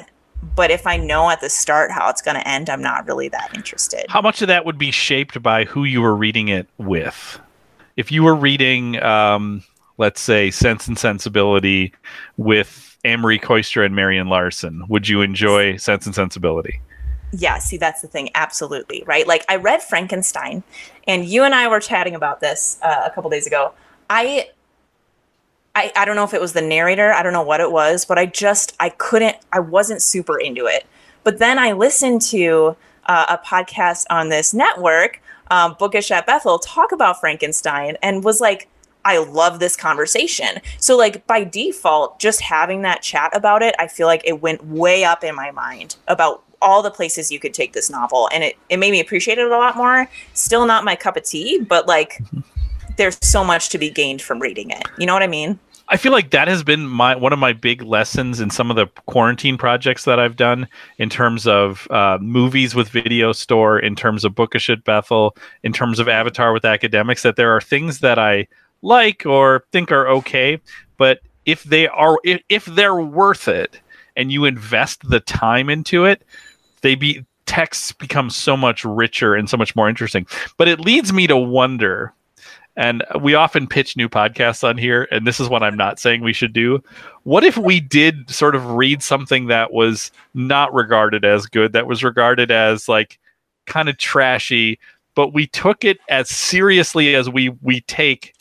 but 0.56 0.72
if 0.72 0.88
I 0.88 0.98
know 0.98 1.30
at 1.30 1.42
the 1.42 1.50
start 1.50 1.92
how 1.92 2.10
it's 2.10 2.22
going 2.22 2.36
to 2.36 2.48
end, 2.48 2.70
I'm 2.70 2.82
not 2.82 3.06
really 3.08 3.28
that 3.30 3.52
interested. 3.54 4.06
How 4.10 4.22
much 4.22 4.42
of 4.42 4.48
that 4.48 4.66
would 4.66 4.78
be 4.78 4.90
shaped 4.90 5.44
by 5.44 5.66
who 5.66 5.84
you 5.84 6.02
were 6.02 6.16
reading 6.16 6.48
it 6.48 6.68
with? 6.78 7.40
If 7.96 8.12
you 8.12 8.24
were 8.24 8.36
reading, 8.36 9.02
um, 9.04 9.64
let's 9.98 10.20
say, 10.20 10.50
Sense 10.50 10.88
and 10.88 10.98
Sensibility 10.98 11.94
with 12.38 12.98
Amory 13.06 13.38
Koistra 13.38 13.86
and 13.86 13.96
Marion 13.96 14.28
Larson, 14.28 14.84
would 14.88 15.08
you 15.08 15.22
enjoy 15.22 15.78
Sense 15.78 16.06
and 16.06 16.16
Sensibility? 16.16 16.82
Yeah, 17.32 17.58
see, 17.58 17.78
that's 17.78 18.02
the 18.02 18.08
thing. 18.08 18.30
Absolutely. 18.34 19.04
Right. 19.06 19.28
Like, 19.28 19.44
I 19.50 19.58
read 19.58 19.82
Frankenstein, 19.84 20.64
and 21.08 21.26
you 21.26 21.44
and 21.44 21.54
I 21.54 21.68
were 21.68 21.80
chatting 21.80 22.16
about 22.16 22.40
this 22.40 22.80
uh, 22.82 23.04
a 23.06 23.10
couple 23.10 23.30
days 23.30 23.46
ago. 23.46 23.74
I, 24.10 24.50
I, 25.76 25.92
I 25.96 26.06
don't 26.06 26.16
know 26.16 26.24
if 26.24 26.34
it 26.34 26.42
was 26.42 26.54
the 26.54 26.62
narrator. 26.62 27.12
I 27.12 27.24
don't 27.24 27.34
know 27.34 27.42
what 27.42 27.60
it 27.60 27.72
was, 27.72 28.06
but 28.06 28.20
I 28.20 28.28
just, 28.28 28.76
I 28.80 28.90
couldn't, 28.90 29.38
I 29.52 29.60
wasn't 29.60 30.02
super 30.02 30.40
into 30.40 30.68
it. 30.68 30.86
But 31.24 31.40
then 31.40 31.58
I 31.58 31.72
listened 31.72 32.22
to 32.24 32.76
uh, 33.06 33.26
a 33.30 33.38
podcast 33.46 34.06
on 34.10 34.30
this 34.30 34.54
network, 34.54 35.22
um, 35.50 35.76
Bookish 35.80 36.12
at 36.12 36.26
Bethel, 36.26 36.60
talk 36.60 36.92
about 36.92 37.20
Frankenstein 37.20 37.98
and 38.04 38.24
was 38.24 38.40
like, 38.40 38.70
I 39.06 39.18
love 39.18 39.60
this 39.60 39.76
conversation. 39.76 40.62
So, 40.78 40.96
like, 40.98 41.28
by 41.28 41.44
default, 41.44 42.20
just 42.20 42.40
having 42.40 42.84
that 42.84 43.02
chat 43.02 43.36
about 43.36 43.62
it, 43.62 43.76
I 43.78 43.88
feel 43.88 44.08
like 44.08 44.22
it 44.26 44.42
went 44.42 44.66
way 44.66 45.04
up 45.04 45.24
in 45.24 45.36
my 45.36 45.52
mind 45.52 45.98
about 46.08 46.44
all 46.62 46.82
the 46.82 46.92
places 46.92 47.30
you 47.30 47.40
could 47.40 47.54
take 47.54 47.74
this 47.74 47.90
novel. 47.90 48.30
And 48.32 48.46
it, 48.46 48.58
it 48.70 48.78
made 48.78 48.92
me 48.92 49.02
appreciate 49.02 49.40
it 49.40 49.46
a 49.46 49.58
lot 49.58 49.76
more. 49.76 50.10
Still 50.34 50.66
not 50.66 50.86
my 50.86 50.96
cup 50.96 51.18
of 51.18 51.24
tea, 51.24 51.60
but 51.60 51.86
like, 51.86 52.22
there's 52.98 53.18
so 53.22 53.44
much 53.44 53.70
to 53.70 53.78
be 53.78 53.90
gained 53.90 54.22
from 54.22 54.40
reading 54.40 54.70
it. 54.70 54.84
You 54.98 55.06
know 55.06 55.14
what 55.14 55.24
I 55.24 55.28
mean? 55.28 55.60
I 55.90 55.98
feel 55.98 56.12
like 56.12 56.32
that 56.32 56.48
has 56.48 56.64
been 56.64 56.88
my 56.88 57.16
one 57.16 57.34
of 57.34 57.40
my 57.40 57.54
big 57.54 57.82
lessons 57.82 58.40
in 58.40 58.50
some 58.50 58.70
of 58.70 58.78
the 58.78 58.88
quarantine 59.06 59.58
projects 59.58 60.06
that 60.06 60.20
I've 60.20 60.38
done 60.38 60.68
in 60.98 61.10
terms 61.10 61.46
of 61.46 61.88
uh, 61.92 62.18
movies 62.22 62.74
with 62.74 62.90
video 62.90 63.34
store, 63.34 63.80
in 63.80 63.96
terms 63.96 64.24
of 64.24 64.34
bookish 64.34 64.70
at 64.70 64.86
Bethel, 64.86 65.36
in 65.62 65.74
terms 65.74 66.00
of 66.00 66.08
Avatar 66.08 66.54
with 66.54 66.66
academics. 66.66 67.24
That 67.24 67.36
there 67.36 67.56
are 67.56 67.62
things 67.62 68.00
that 68.00 68.18
I 68.18 68.48
like 68.82 69.26
or 69.26 69.66
think 69.72 69.92
are 69.92 70.08
okay, 70.08 70.60
but 70.98 71.20
if 71.46 71.64
they 71.64 71.88
are 71.90 72.18
if, 72.24 72.42
if 72.48 72.66
they're 72.66 72.96
worth 72.96 73.48
it 73.48 73.80
and 74.16 74.32
you 74.32 74.46
invest 74.46 75.08
the 75.10 75.20
time 75.20 75.70
into 75.70 76.06
it, 76.06 76.24
they 76.82 76.96
be 76.96 77.26
texts 77.46 77.92
become 77.92 78.30
so 78.30 78.56
much 78.56 78.86
richer 78.86 79.36
and 79.36 79.50
so 79.50 79.58
much 79.58 79.76
more 79.76 79.90
interesting. 79.90 80.26
But 80.58 80.70
it 80.70 80.80
leads 80.80 81.12
me 81.12 81.28
to 81.28 81.36
wonder 81.36 82.14
and 82.76 83.04
we 83.22 83.36
often 83.36 83.68
pitch 83.68 83.96
new 83.96 84.10
podcasts 84.10 84.64
on 84.64 84.78
here, 84.78 85.08
and 85.12 85.28
this 85.28 85.40
is 85.40 85.50
what 85.50 85.64
I'm 85.64 85.78
not 85.78 86.00
saying 86.00 86.22
we 86.22 86.34
should 86.34 86.54
do. 86.54 86.84
What 87.24 87.44
if 87.44 87.58
we 87.58 87.80
did 87.80 88.30
sort 88.30 88.56
of 88.56 88.72
read 88.72 89.04
something 89.04 89.48
that 89.48 89.72
was 89.72 90.12
not 90.34 90.74
regarded 90.74 91.24
as 91.24 91.46
good, 91.46 91.74
that 91.74 91.88
was 91.88 92.04
regarded 92.04 92.50
as 92.50 92.90
like 92.90 93.20
kind 93.68 93.90
of 93.90 93.98
trashy, 93.98 94.80
but 95.16 95.34
we 95.34 95.48
took 95.48 95.84
it 95.84 96.00
as 96.10 96.30
seriously 96.30 97.16
as 97.16 97.30
we 97.30 97.50
we 97.62 97.82
take 97.82 98.34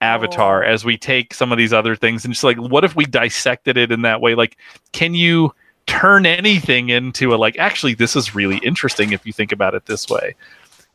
Avatar, 0.00 0.62
oh. 0.62 0.68
as 0.68 0.84
we 0.84 0.98
take 0.98 1.32
some 1.32 1.50
of 1.50 1.58
these 1.58 1.72
other 1.72 1.96
things, 1.96 2.24
and 2.24 2.34
just 2.34 2.44
like, 2.44 2.58
what 2.58 2.84
if 2.84 2.94
we 2.94 3.06
dissected 3.06 3.76
it 3.76 3.90
in 3.90 4.02
that 4.02 4.20
way? 4.20 4.34
Like, 4.34 4.58
can 4.92 5.14
you 5.14 5.54
turn 5.86 6.26
anything 6.26 6.90
into 6.90 7.34
a 7.34 7.36
like? 7.36 7.58
Actually, 7.58 7.94
this 7.94 8.14
is 8.14 8.34
really 8.34 8.58
interesting 8.58 9.12
if 9.12 9.24
you 9.24 9.32
think 9.32 9.52
about 9.52 9.74
it 9.74 9.86
this 9.86 10.08
way. 10.08 10.34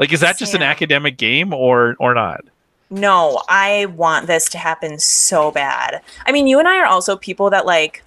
Like, 0.01 0.11
is 0.11 0.21
that 0.21 0.39
just 0.39 0.55
an 0.55 0.63
academic 0.63 1.19
game 1.19 1.53
or 1.53 1.95
or 1.99 2.15
not? 2.15 2.43
No, 2.89 3.43
I 3.47 3.85
want 3.85 4.25
this 4.25 4.49
to 4.49 4.57
happen 4.57 4.97
so 4.97 5.51
bad. 5.51 6.01
I 6.25 6.31
mean, 6.31 6.47
you 6.47 6.57
and 6.57 6.67
I 6.67 6.79
are 6.79 6.87
also 6.87 7.15
people 7.15 7.51
that 7.51 7.67
like, 7.67 8.01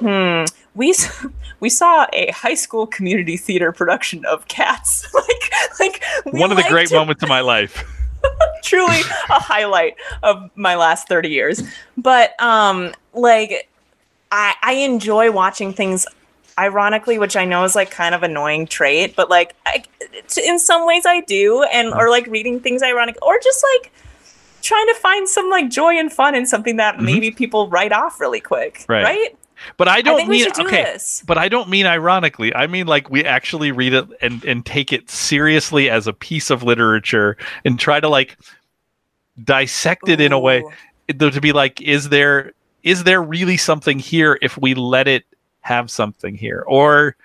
hmm, 0.00 0.46
we 0.74 0.96
we 1.60 1.68
saw 1.68 2.06
a 2.12 2.32
high 2.32 2.54
school 2.54 2.88
community 2.88 3.36
theater 3.36 3.70
production 3.70 4.24
of 4.24 4.48
Cats. 4.48 5.06
like, 5.14 5.52
like 5.78 6.02
one 6.34 6.50
of 6.50 6.56
the 6.56 6.66
great 6.68 6.90
moments 6.90 7.22
of 7.22 7.28
my 7.28 7.40
life. 7.40 7.84
truly 8.64 8.98
a 9.30 9.38
highlight 9.38 9.94
of 10.24 10.50
my 10.56 10.74
last 10.74 11.06
30 11.06 11.28
years. 11.28 11.62
But 11.96 12.34
um 12.42 12.92
like 13.14 13.70
I 14.32 14.54
I 14.60 14.72
enjoy 14.72 15.30
watching 15.30 15.72
things 15.72 16.04
ironically, 16.58 17.18
which 17.18 17.36
I 17.36 17.44
know 17.44 17.64
is 17.64 17.74
like 17.74 17.90
kind 17.90 18.14
of 18.14 18.22
annoying 18.22 18.66
trait, 18.66 19.14
but 19.16 19.30
like 19.30 19.54
I, 19.66 19.84
in 20.42 20.58
some 20.58 20.86
ways 20.86 21.04
I 21.06 21.20
do, 21.22 21.62
and 21.64 21.92
or 21.92 22.10
like 22.10 22.26
reading 22.26 22.60
things 22.60 22.82
ironic, 22.82 23.16
or 23.22 23.38
just 23.42 23.64
like 23.74 23.92
trying 24.62 24.86
to 24.88 24.94
find 24.94 25.28
some 25.28 25.48
like 25.50 25.70
joy 25.70 25.98
and 25.98 26.12
fun 26.12 26.34
in 26.34 26.46
something 26.46 26.76
that 26.76 26.96
mm-hmm. 26.96 27.04
maybe 27.04 27.30
people 27.30 27.68
write 27.68 27.92
off 27.92 28.20
really 28.20 28.40
quick, 28.40 28.84
right? 28.88 29.04
right? 29.04 29.38
But 29.76 29.88
I 29.88 30.02
don't 30.02 30.20
I 30.20 30.26
mean 30.26 30.50
do 30.54 30.66
okay. 30.66 30.84
This. 30.84 31.22
But 31.26 31.38
I 31.38 31.48
don't 31.48 31.68
mean 31.68 31.86
ironically. 31.86 32.54
I 32.54 32.66
mean 32.66 32.86
like 32.86 33.10
we 33.10 33.24
actually 33.24 33.72
read 33.72 33.94
it 33.94 34.06
and 34.20 34.44
and 34.44 34.64
take 34.64 34.92
it 34.92 35.10
seriously 35.10 35.88
as 35.88 36.06
a 36.06 36.12
piece 36.12 36.50
of 36.50 36.62
literature 36.62 37.36
and 37.64 37.78
try 37.78 38.00
to 38.00 38.08
like 38.08 38.36
dissect 39.42 40.08
it 40.08 40.20
Ooh. 40.20 40.24
in 40.24 40.32
a 40.32 40.38
way 40.38 40.62
to 41.08 41.40
be 41.40 41.52
like, 41.52 41.80
is 41.80 42.08
there 42.08 42.52
is 42.82 43.04
there 43.04 43.22
really 43.22 43.56
something 43.56 43.98
here 43.98 44.38
if 44.42 44.56
we 44.58 44.74
let 44.74 45.08
it 45.08 45.24
have 45.66 45.90
something 45.90 46.36
here? 46.36 46.64
Or 46.66 47.16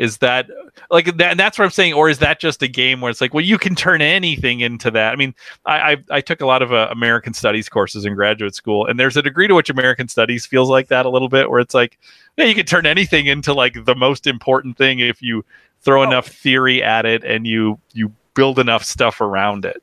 is 0.00 0.16
that 0.18 0.48
like 0.90 1.04
that, 1.18 1.32
and 1.32 1.38
that's 1.38 1.58
what 1.58 1.64
i'm 1.66 1.70
saying 1.70 1.92
or 1.92 2.08
is 2.08 2.18
that 2.20 2.40
just 2.40 2.62
a 2.62 2.68
game 2.68 3.02
where 3.02 3.10
it's 3.10 3.20
like 3.20 3.34
well 3.34 3.44
you 3.44 3.58
can 3.58 3.74
turn 3.74 4.00
anything 4.00 4.60
into 4.60 4.90
that? 4.90 5.12
I 5.12 5.16
mean 5.16 5.34
i 5.66 5.92
i, 5.92 5.96
I 6.10 6.20
took 6.22 6.40
a 6.40 6.46
lot 6.46 6.62
of 6.62 6.72
uh, 6.72 6.88
american 6.90 7.34
studies 7.34 7.68
courses 7.68 8.06
in 8.06 8.14
graduate 8.14 8.54
school 8.54 8.86
and 8.86 8.98
there's 8.98 9.18
a 9.18 9.22
degree 9.22 9.46
to 9.46 9.54
which 9.54 9.68
american 9.68 10.08
studies 10.08 10.46
feels 10.46 10.70
like 10.70 10.88
that 10.88 11.04
a 11.04 11.10
little 11.10 11.28
bit 11.28 11.50
where 11.50 11.60
it's 11.60 11.74
like 11.74 11.98
yeah 12.38 12.46
you 12.46 12.54
can 12.54 12.64
turn 12.64 12.86
anything 12.86 13.26
into 13.26 13.52
like 13.52 13.84
the 13.84 13.94
most 13.94 14.26
important 14.26 14.78
thing 14.78 15.00
if 15.00 15.20
you 15.20 15.44
throw 15.82 16.00
oh. 16.00 16.04
enough 16.04 16.28
theory 16.28 16.82
at 16.82 17.04
it 17.04 17.22
and 17.22 17.46
you 17.46 17.78
you 17.92 18.10
build 18.34 18.58
enough 18.58 18.84
stuff 18.84 19.20
around 19.20 19.66
it 19.66 19.82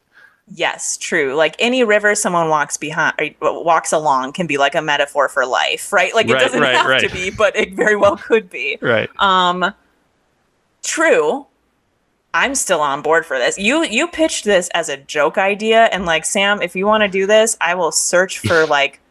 Yes, 0.49 0.95
true. 0.97 1.35
Like 1.35 1.55
any 1.59 1.83
river 1.83 2.15
someone 2.15 2.49
walks 2.49 2.77
behind 2.77 3.35
walks 3.41 3.91
along 3.91 4.31
can 4.33 4.47
be 4.47 4.57
like 4.57 4.75
a 4.75 4.81
metaphor 4.81 5.27
for 5.27 5.45
life, 5.45 5.91
right? 5.91 6.15
Like 6.15 6.29
it 6.29 6.33
right, 6.33 6.39
doesn't 6.39 6.61
right, 6.61 6.73
have 6.73 6.85
right. 6.85 7.01
to 7.01 7.13
be, 7.13 7.29
but 7.29 7.55
it 7.55 7.73
very 7.73 7.97
well 7.97 8.15
could 8.27 8.49
be. 8.49 8.77
Right. 8.81 9.09
Um 9.19 9.73
true. 10.83 11.45
I'm 12.33 12.55
still 12.55 12.79
on 12.79 13.01
board 13.01 13.25
for 13.25 13.37
this. 13.37 13.57
You 13.57 13.83
you 13.83 14.07
pitched 14.07 14.45
this 14.45 14.69
as 14.73 14.87
a 14.87 14.95
joke 14.95 15.37
idea 15.37 15.85
and 15.85 16.05
like 16.05 16.23
Sam, 16.23 16.61
if 16.61 16.75
you 16.77 16.85
want 16.85 17.01
to 17.01 17.09
do 17.09 17.27
this, 17.27 17.57
I 17.59 17.75
will 17.75 17.91
search 17.91 18.39
for 18.47 18.65
like 18.65 19.01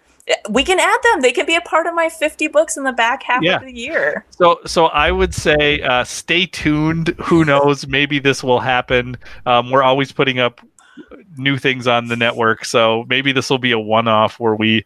we 0.49 0.65
can 0.65 0.81
add 0.81 0.99
them. 1.03 1.21
They 1.21 1.33
can 1.33 1.47
be 1.47 1.55
a 1.55 1.61
part 1.61 1.87
of 1.87 1.95
my 1.95 2.09
50 2.09 2.49
books 2.49 2.77
in 2.77 2.83
the 2.83 2.93
back 2.93 3.23
half 3.23 3.43
yeah. 3.43 3.57
of 3.57 3.63
the 3.63 3.73
year. 3.73 4.25
So, 4.31 4.59
so 4.67 4.87
I 4.87 5.13
would 5.13 5.33
say, 5.33 5.81
uh, 5.83 6.03
stay 6.03 6.47
tuned. 6.47 7.09
Who 7.23 7.45
knows? 7.45 7.87
Maybe 7.87 8.19
this 8.19 8.43
will 8.43 8.59
happen. 8.59 9.17
Um, 9.45 9.71
we're 9.71 9.85
always 9.85 10.11
putting 10.11 10.41
up 10.41 10.61
new 11.37 11.59
things 11.59 11.87
on 11.87 12.09
the 12.09 12.17
network. 12.17 12.65
So 12.65 13.05
maybe 13.09 13.33
this 13.33 13.51
will 13.51 13.59
be 13.59 13.73
a 13.73 13.79
one-off 13.79 14.41
where 14.41 14.55
we. 14.55 14.85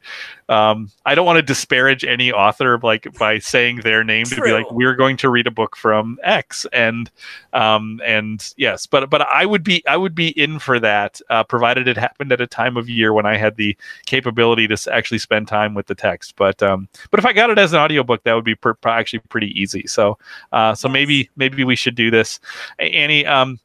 Um, 0.49 0.90
I 1.07 1.14
don't 1.14 1.27
want 1.27 1.37
to 1.37 1.42
disparage 1.42 2.05
any 2.05 2.33
author 2.33 2.77
like 2.83 3.07
by 3.18 3.38
saying 3.38 3.83
their 3.83 4.03
name 4.03 4.27
True. 4.27 4.38
to 4.38 4.42
be 4.42 4.51
like 4.51 4.68
we're 4.73 4.96
going 4.96 5.16
to 5.18 5.31
read 5.31 5.46
a 5.46 5.51
book 5.53 5.77
from 5.77 6.18
X 6.25 6.66
and 6.73 7.09
um, 7.53 8.01
and 8.05 8.53
yes, 8.57 8.87
but 8.87 9.09
but 9.11 9.23
I 9.23 9.46
would 9.46 9.62
be 9.62 9.87
I 9.87 9.96
would 9.96 10.14
be 10.14 10.29
in 10.31 10.59
for 10.59 10.81
that 10.81 11.20
uh, 11.31 11.44
provided 11.44 11.87
it 11.87 11.96
happened 11.96 12.33
at 12.33 12.40
a 12.40 12.49
time 12.49 12.77
of 12.77 12.88
year 12.88 13.12
when 13.12 13.27
I 13.27 13.37
had 13.37 13.57
the 13.57 13.77
capability 14.07 14.66
to 14.66 14.92
actually 14.92 15.18
spend 15.18 15.46
time 15.46 15.75
with 15.75 15.87
the 15.87 15.94
text. 15.94 16.35
But 16.35 16.61
um, 16.64 16.88
but 17.12 17.20
if 17.20 17.27
I 17.27 17.33
got 17.33 17.51
it 17.51 17.59
as 17.59 17.73
an 17.73 17.79
audiobook, 17.79 18.25
that 18.25 18.35
would 18.35 18.44
be 18.44 18.57
per- 18.57 18.77
actually 18.85 19.20
pretty 19.29 19.61
easy. 19.61 19.87
So 19.87 20.18
uh, 20.51 20.75
so 20.75 20.88
maybe 20.88 21.31
maybe 21.37 21.62
we 21.62 21.77
should 21.77 21.94
do 21.94 22.11
this, 22.11 22.40
Annie. 22.81 23.25
Um, 23.25 23.61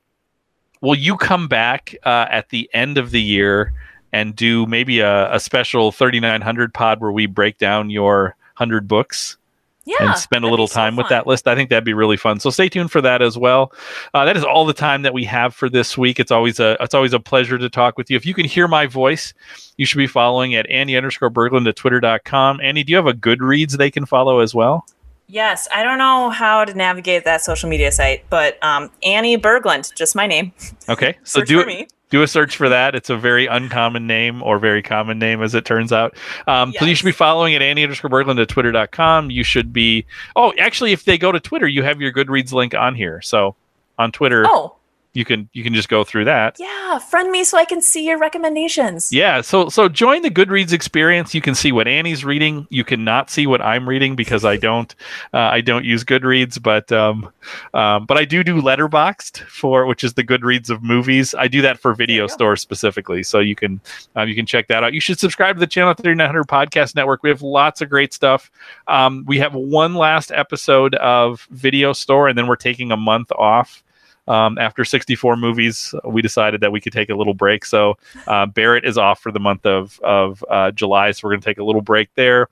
will 0.86 0.96
you 0.96 1.18
come 1.18 1.48
back 1.48 1.96
uh, 2.04 2.28
at 2.30 2.50
the 2.50 2.70
end 2.74 2.98
of 2.98 3.12
the 3.12 3.22
year 3.22 3.74
and 4.14 4.36
do 4.36 4.66
maybe 4.68 5.00
a, 5.00 5.34
a 5.34 5.40
special 5.40 5.92
3900 5.92 6.74
pod 6.74 7.02
where 7.02 7.12
we 7.12 7.26
break 7.26 7.58
down 7.58 7.90
your 7.90 8.36
100 8.58 8.88
books? 8.88 9.38
yeah, 9.86 9.98
and 10.00 10.18
spend 10.18 10.44
a 10.44 10.48
little 10.48 10.68
time 10.68 10.96
so 10.96 10.98
with 10.98 11.10
that 11.10 11.28
list. 11.28 11.48
I 11.48 11.56
think 11.56 11.70
that'd 11.70 11.84
be 11.84 11.94
really 11.94 12.18
fun. 12.18 12.40
So 12.40 12.50
stay 12.50 12.70
tuned 12.70 12.92
for 12.92 13.02
that 13.02 13.22
as 13.22 13.38
well. 13.38 13.72
Uh, 14.14 14.26
that 14.26 14.36
is 14.36 14.44
all 14.44 14.66
the 14.66 14.74
time 14.74 15.04
that 15.04 15.14
we 15.14 15.24
have 15.26 15.54
for 15.54 15.70
this 15.70 15.96
week. 15.96 16.20
It's 16.20 16.32
always 16.32 16.60
a 16.60 16.76
it's 16.80 16.96
always 16.96 17.14
a 17.14 17.20
pleasure 17.20 17.60
to 17.60 17.70
talk 17.70 17.98
with 17.98 18.10
you. 18.10 18.18
If 18.18 18.26
you 18.26 18.34
can 18.34 18.46
hear 18.46 18.68
my 18.68 18.88
voice, 18.88 19.34
you 19.78 19.86
should 19.86 20.00
be 20.00 20.08
following 20.08 20.56
at 20.56 20.70
Annie 20.72 20.98
underscore 20.98 21.30
Berglund 21.30 21.68
at 21.68 21.76
twitter.com. 21.76 22.60
Annie, 22.62 22.84
do 22.84 22.92
you 22.92 22.98
have 22.98 23.06
a 23.08 23.14
Goodreads 23.14 23.78
they 23.78 23.92
can 23.92 24.06
follow 24.06 24.40
as 24.40 24.56
well? 24.56 24.86
Yes, 25.28 25.68
I 25.74 25.84
don't 25.84 25.98
know 25.98 26.30
how 26.30 26.66
to 26.66 26.74
navigate 26.74 27.26
that 27.26 27.42
social 27.42 27.68
media 27.70 27.92
site, 27.92 28.26
but 28.30 28.64
um, 28.64 28.92
Annie 29.04 29.38
Berglund, 29.38 29.94
just 29.96 30.16
my 30.16 30.28
name. 30.28 30.54
Okay, 30.88 31.18
so 31.24 31.44
do 31.44 31.62
it. 31.62 31.92
Do 32.12 32.22
a 32.22 32.28
search 32.28 32.56
for 32.56 32.70
that. 32.70 32.94
It's 32.94 33.10
a 33.10 33.18
very 33.18 33.48
uncommon 33.48 34.06
name 34.06 34.44
or 34.44 34.60
very 34.60 34.84
common 34.84 35.18
name, 35.18 35.42
as 35.42 35.56
it 35.56 35.66
turns 35.66 35.92
out. 35.92 36.16
Um, 36.46 36.70
yes. 36.70 36.80
So 36.80 36.86
you 36.86 36.96
should 36.96 37.06
be 37.06 37.12
following 37.12 37.56
at 37.56 37.64
Annie 37.64 37.82
underscore 37.82 38.12
Berglund 38.12 38.40
at 38.40 38.48
twitter.com. 38.48 39.32
You 39.32 39.44
should 39.44 39.74
be. 39.74 40.06
Oh, 40.36 40.54
actually, 40.60 40.92
if 40.92 41.06
they 41.06 41.18
go 41.18 41.32
to 41.32 41.40
Twitter, 41.40 41.68
you 41.68 41.82
have 41.82 42.00
your 42.00 42.14
Goodreads 42.14 42.54
link 42.54 42.76
on 42.76 42.94
here. 42.94 43.22
So 43.24 43.56
on 43.98 44.12
Twitter. 44.12 44.46
Oh. 44.46 44.76
You 45.16 45.24
can 45.24 45.50
you 45.54 45.64
can 45.64 45.74
just 45.74 45.88
go 45.88 46.04
through 46.04 46.26
that. 46.26 46.58
Yeah, 46.60 47.00
friend 47.00 47.32
me 47.32 47.46
so 47.46 47.58
I 47.58 47.64
can 47.64 47.82
see 47.82 48.06
your 48.06 48.18
recommendations. 48.18 49.14
Yeah, 49.14 49.40
so 49.40 49.70
so 49.70 49.88
join 49.88 50.22
the 50.22 50.30
Goodreads 50.30 50.74
experience. 50.74 51.34
You 51.34 51.42
can 51.42 51.56
see 51.56 51.72
what 51.72 51.88
Annie's 51.88 52.26
reading. 52.26 52.68
You 52.70 52.84
cannot 52.84 53.30
see 53.30 53.48
what 53.48 53.62
I'm 53.62 53.88
reading 53.88 54.18
because 54.18 54.44
I 54.44 54.58
don't 54.58 54.94
uh, 55.34 55.38
I 55.38 55.62
don't 55.62 55.86
use 55.86 56.04
Goodreads, 56.04 56.62
but 56.62 56.92
um, 56.92 57.32
um, 57.74 58.06
but 58.06 58.18
I 58.18 58.26
do 58.26 58.44
do 58.44 58.62
Letterboxd 58.62 59.40
for 59.48 59.86
which 59.86 60.04
is 60.04 60.16
the 60.16 60.24
Goodreads 60.24 60.70
of 60.70 60.84
movies. 60.84 61.34
I 61.34 61.48
do 61.48 61.62
that 61.62 61.80
for 61.80 61.94
video 61.94 62.28
stores 62.28 62.62
specifically, 62.62 63.24
so 63.24 63.40
you 63.40 63.56
can 63.56 63.80
um, 64.18 64.28
you 64.28 64.36
can 64.36 64.46
check 64.46 64.68
that 64.68 64.84
out. 64.84 64.94
You 64.94 65.00
should 65.00 65.20
subscribe 65.20 65.56
to 65.56 65.62
the 65.62 65.68
Channel 65.68 65.94
3900 65.94 66.44
Podcast 66.44 66.94
Network. 66.94 67.24
We 67.24 67.30
have 67.30 67.42
lots 67.42 67.82
of 67.82 67.90
great 67.90 68.14
stuff. 68.14 68.52
Um, 68.88 69.24
we 69.26 69.40
have 69.40 69.54
one 69.54 69.96
last 69.96 70.34
episode 70.34 70.96
of 70.96 71.48
Video 71.52 71.94
Store, 71.94 72.28
and 72.28 72.38
then 72.38 72.48
we're 72.48 72.58
taking 72.58 72.92
a 72.92 72.98
month 72.98 73.32
off 73.32 73.82
um, 74.28 74.58
after 74.58 74.84
64 74.84 75.38
movies, 75.38 75.94
we 76.04 76.22
decided 76.22 76.62
that 76.62 76.72
we 76.72 76.82
could 76.82 76.94
take 76.94 77.10
a 77.10 77.16
little 77.16 77.34
break. 77.34 77.66
So 77.66 77.98
uh, 78.28 78.46
Barrett 78.46 78.86
is 78.86 78.98
off 78.98 79.20
for 79.20 79.32
the 79.32 79.40
month 79.40 79.66
of 79.66 80.00
of 80.02 80.44
uh, 80.50 80.72
July, 80.72 81.12
so 81.12 81.22
we're 81.24 81.32
going 81.32 81.42
to 81.42 81.46
take 81.46 81.60
a 81.60 81.64
little 81.64 81.82
break 81.82 82.10
there. 82.16 82.48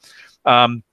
Um, 0.46 0.84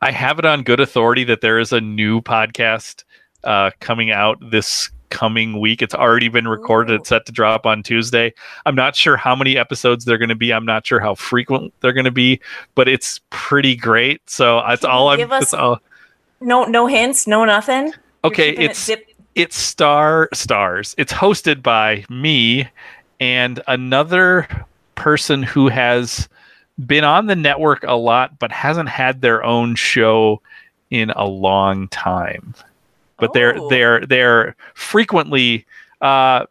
I 0.00 0.10
have 0.10 0.38
it 0.38 0.44
on 0.44 0.62
good 0.64 0.80
authority 0.80 1.24
that 1.24 1.40
there 1.40 1.58
is 1.58 1.72
a 1.72 1.80
new 1.80 2.20
podcast 2.20 3.04
uh, 3.44 3.70
coming 3.80 4.10
out 4.10 4.38
this 4.50 4.90
coming 5.10 5.60
week. 5.60 5.82
It's 5.82 5.94
already 5.94 6.28
been 6.28 6.48
recorded. 6.48 7.00
It's 7.00 7.08
set 7.10 7.26
to 7.26 7.32
drop 7.32 7.66
on 7.66 7.82
Tuesday. 7.82 8.32
I'm 8.66 8.74
not 8.74 8.96
sure 8.96 9.16
how 9.16 9.36
many 9.36 9.56
episodes 9.56 10.04
they're 10.04 10.18
going 10.18 10.30
to 10.30 10.34
be. 10.34 10.52
I'm 10.52 10.64
not 10.64 10.86
sure 10.86 10.98
how 11.00 11.14
frequent 11.14 11.72
they're 11.80 11.92
going 11.92 12.06
to 12.06 12.10
be, 12.10 12.40
but 12.74 12.88
it's 12.88 13.20
pretty 13.30 13.76
great. 13.76 14.28
So 14.28 14.62
that's 14.66 14.84
all 14.84 15.10
I'm. 15.10 15.18
give 15.18 15.32
us- 15.32 15.54
all. 15.54 15.78
No, 16.40 16.64
no 16.64 16.88
hints, 16.88 17.28
no 17.28 17.44
nothing. 17.44 17.92
Okay, 18.24 18.50
it's 18.50 18.88
it 18.88 19.11
it's 19.34 19.56
star 19.56 20.28
stars 20.32 20.94
it's 20.98 21.12
hosted 21.12 21.62
by 21.62 22.04
me 22.08 22.68
and 23.20 23.62
another 23.68 24.46
person 24.94 25.42
who 25.42 25.68
has 25.68 26.28
been 26.86 27.04
on 27.04 27.26
the 27.26 27.36
network 27.36 27.82
a 27.84 27.94
lot 27.94 28.38
but 28.38 28.50
hasn't 28.52 28.88
had 28.88 29.20
their 29.20 29.42
own 29.44 29.74
show 29.74 30.40
in 30.90 31.10
a 31.10 31.26
long 31.26 31.88
time 31.88 32.54
but 33.18 33.32
they're 33.32 33.56
Oh. 33.58 33.68
they're 33.68 34.06
they're 34.06 34.56
frequently 34.74 35.64
uh 36.00 36.46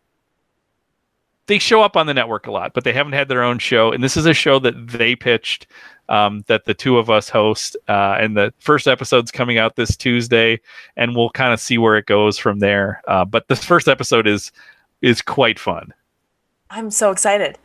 they 1.47 1.59
show 1.59 1.81
up 1.81 1.97
on 1.97 2.07
the 2.07 2.13
network 2.13 2.47
a 2.47 2.51
lot 2.51 2.73
but 2.73 2.83
they 2.83 2.93
haven't 2.93 3.13
had 3.13 3.27
their 3.27 3.43
own 3.43 3.59
show. 3.59 3.91
And 3.91 4.03
this 4.03 4.17
is 4.17 4.25
a 4.25 4.33
show 4.33 4.59
that 4.59 4.87
they 4.87 5.15
pitched 5.15 5.67
um, 6.09 6.43
that 6.47 6.65
the 6.65 6.73
two 6.73 6.97
of 6.97 7.09
us 7.09 7.29
host 7.29 7.77
uh, 7.87 8.17
and 8.19 8.35
the 8.35 8.53
first 8.59 8.87
episode's 8.87 9.31
coming 9.31 9.57
out 9.57 9.75
this 9.75 9.95
tuesday 9.95 10.59
and 10.97 11.15
we'll 11.15 11.29
kind 11.31 11.53
of 11.53 11.59
see 11.59 11.77
where 11.77 11.97
it 11.97 12.05
goes 12.05 12.37
from 12.37 12.59
there. 12.59 13.01
Uh, 13.07 13.25
but 13.25 13.47
this 13.47 13.63
first 13.63 13.87
episode 13.87 14.27
is 14.27 14.51
is 15.01 15.21
quite 15.21 15.57
fun. 15.57 15.91
I'm 16.69 16.91
so 16.91 17.11
excited. 17.11 17.57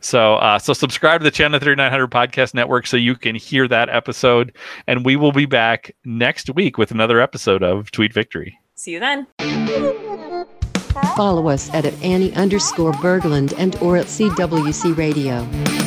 so 0.00 0.34
uh, 0.36 0.58
so 0.58 0.72
subscribe 0.72 1.20
to 1.20 1.24
the 1.24 1.30
channel 1.30 1.58
3900 1.58 2.10
podcast 2.10 2.54
network 2.54 2.86
so 2.86 2.96
you 2.96 3.14
can 3.14 3.34
hear 3.34 3.68
that 3.68 3.88
episode. 3.88 4.52
And 4.86 5.04
we 5.04 5.16
will 5.16 5.32
be 5.32 5.46
back 5.46 5.94
next 6.04 6.50
week 6.54 6.76
with 6.76 6.90
another 6.90 7.20
episode 7.20 7.62
of 7.62 7.90
tweet 7.92 8.12
victory. 8.12 8.58
See 8.74 8.92
you 8.92 9.00
then. 9.00 10.03
Follow 11.16 11.48
us 11.48 11.72
at, 11.74 11.84
at 11.84 12.02
Annie 12.02 12.34
underscore 12.34 12.92
Berglund 12.92 13.54
and 13.58 13.76
or 13.76 13.96
at 13.96 14.06
CWC 14.06 14.96
Radio. 14.96 15.83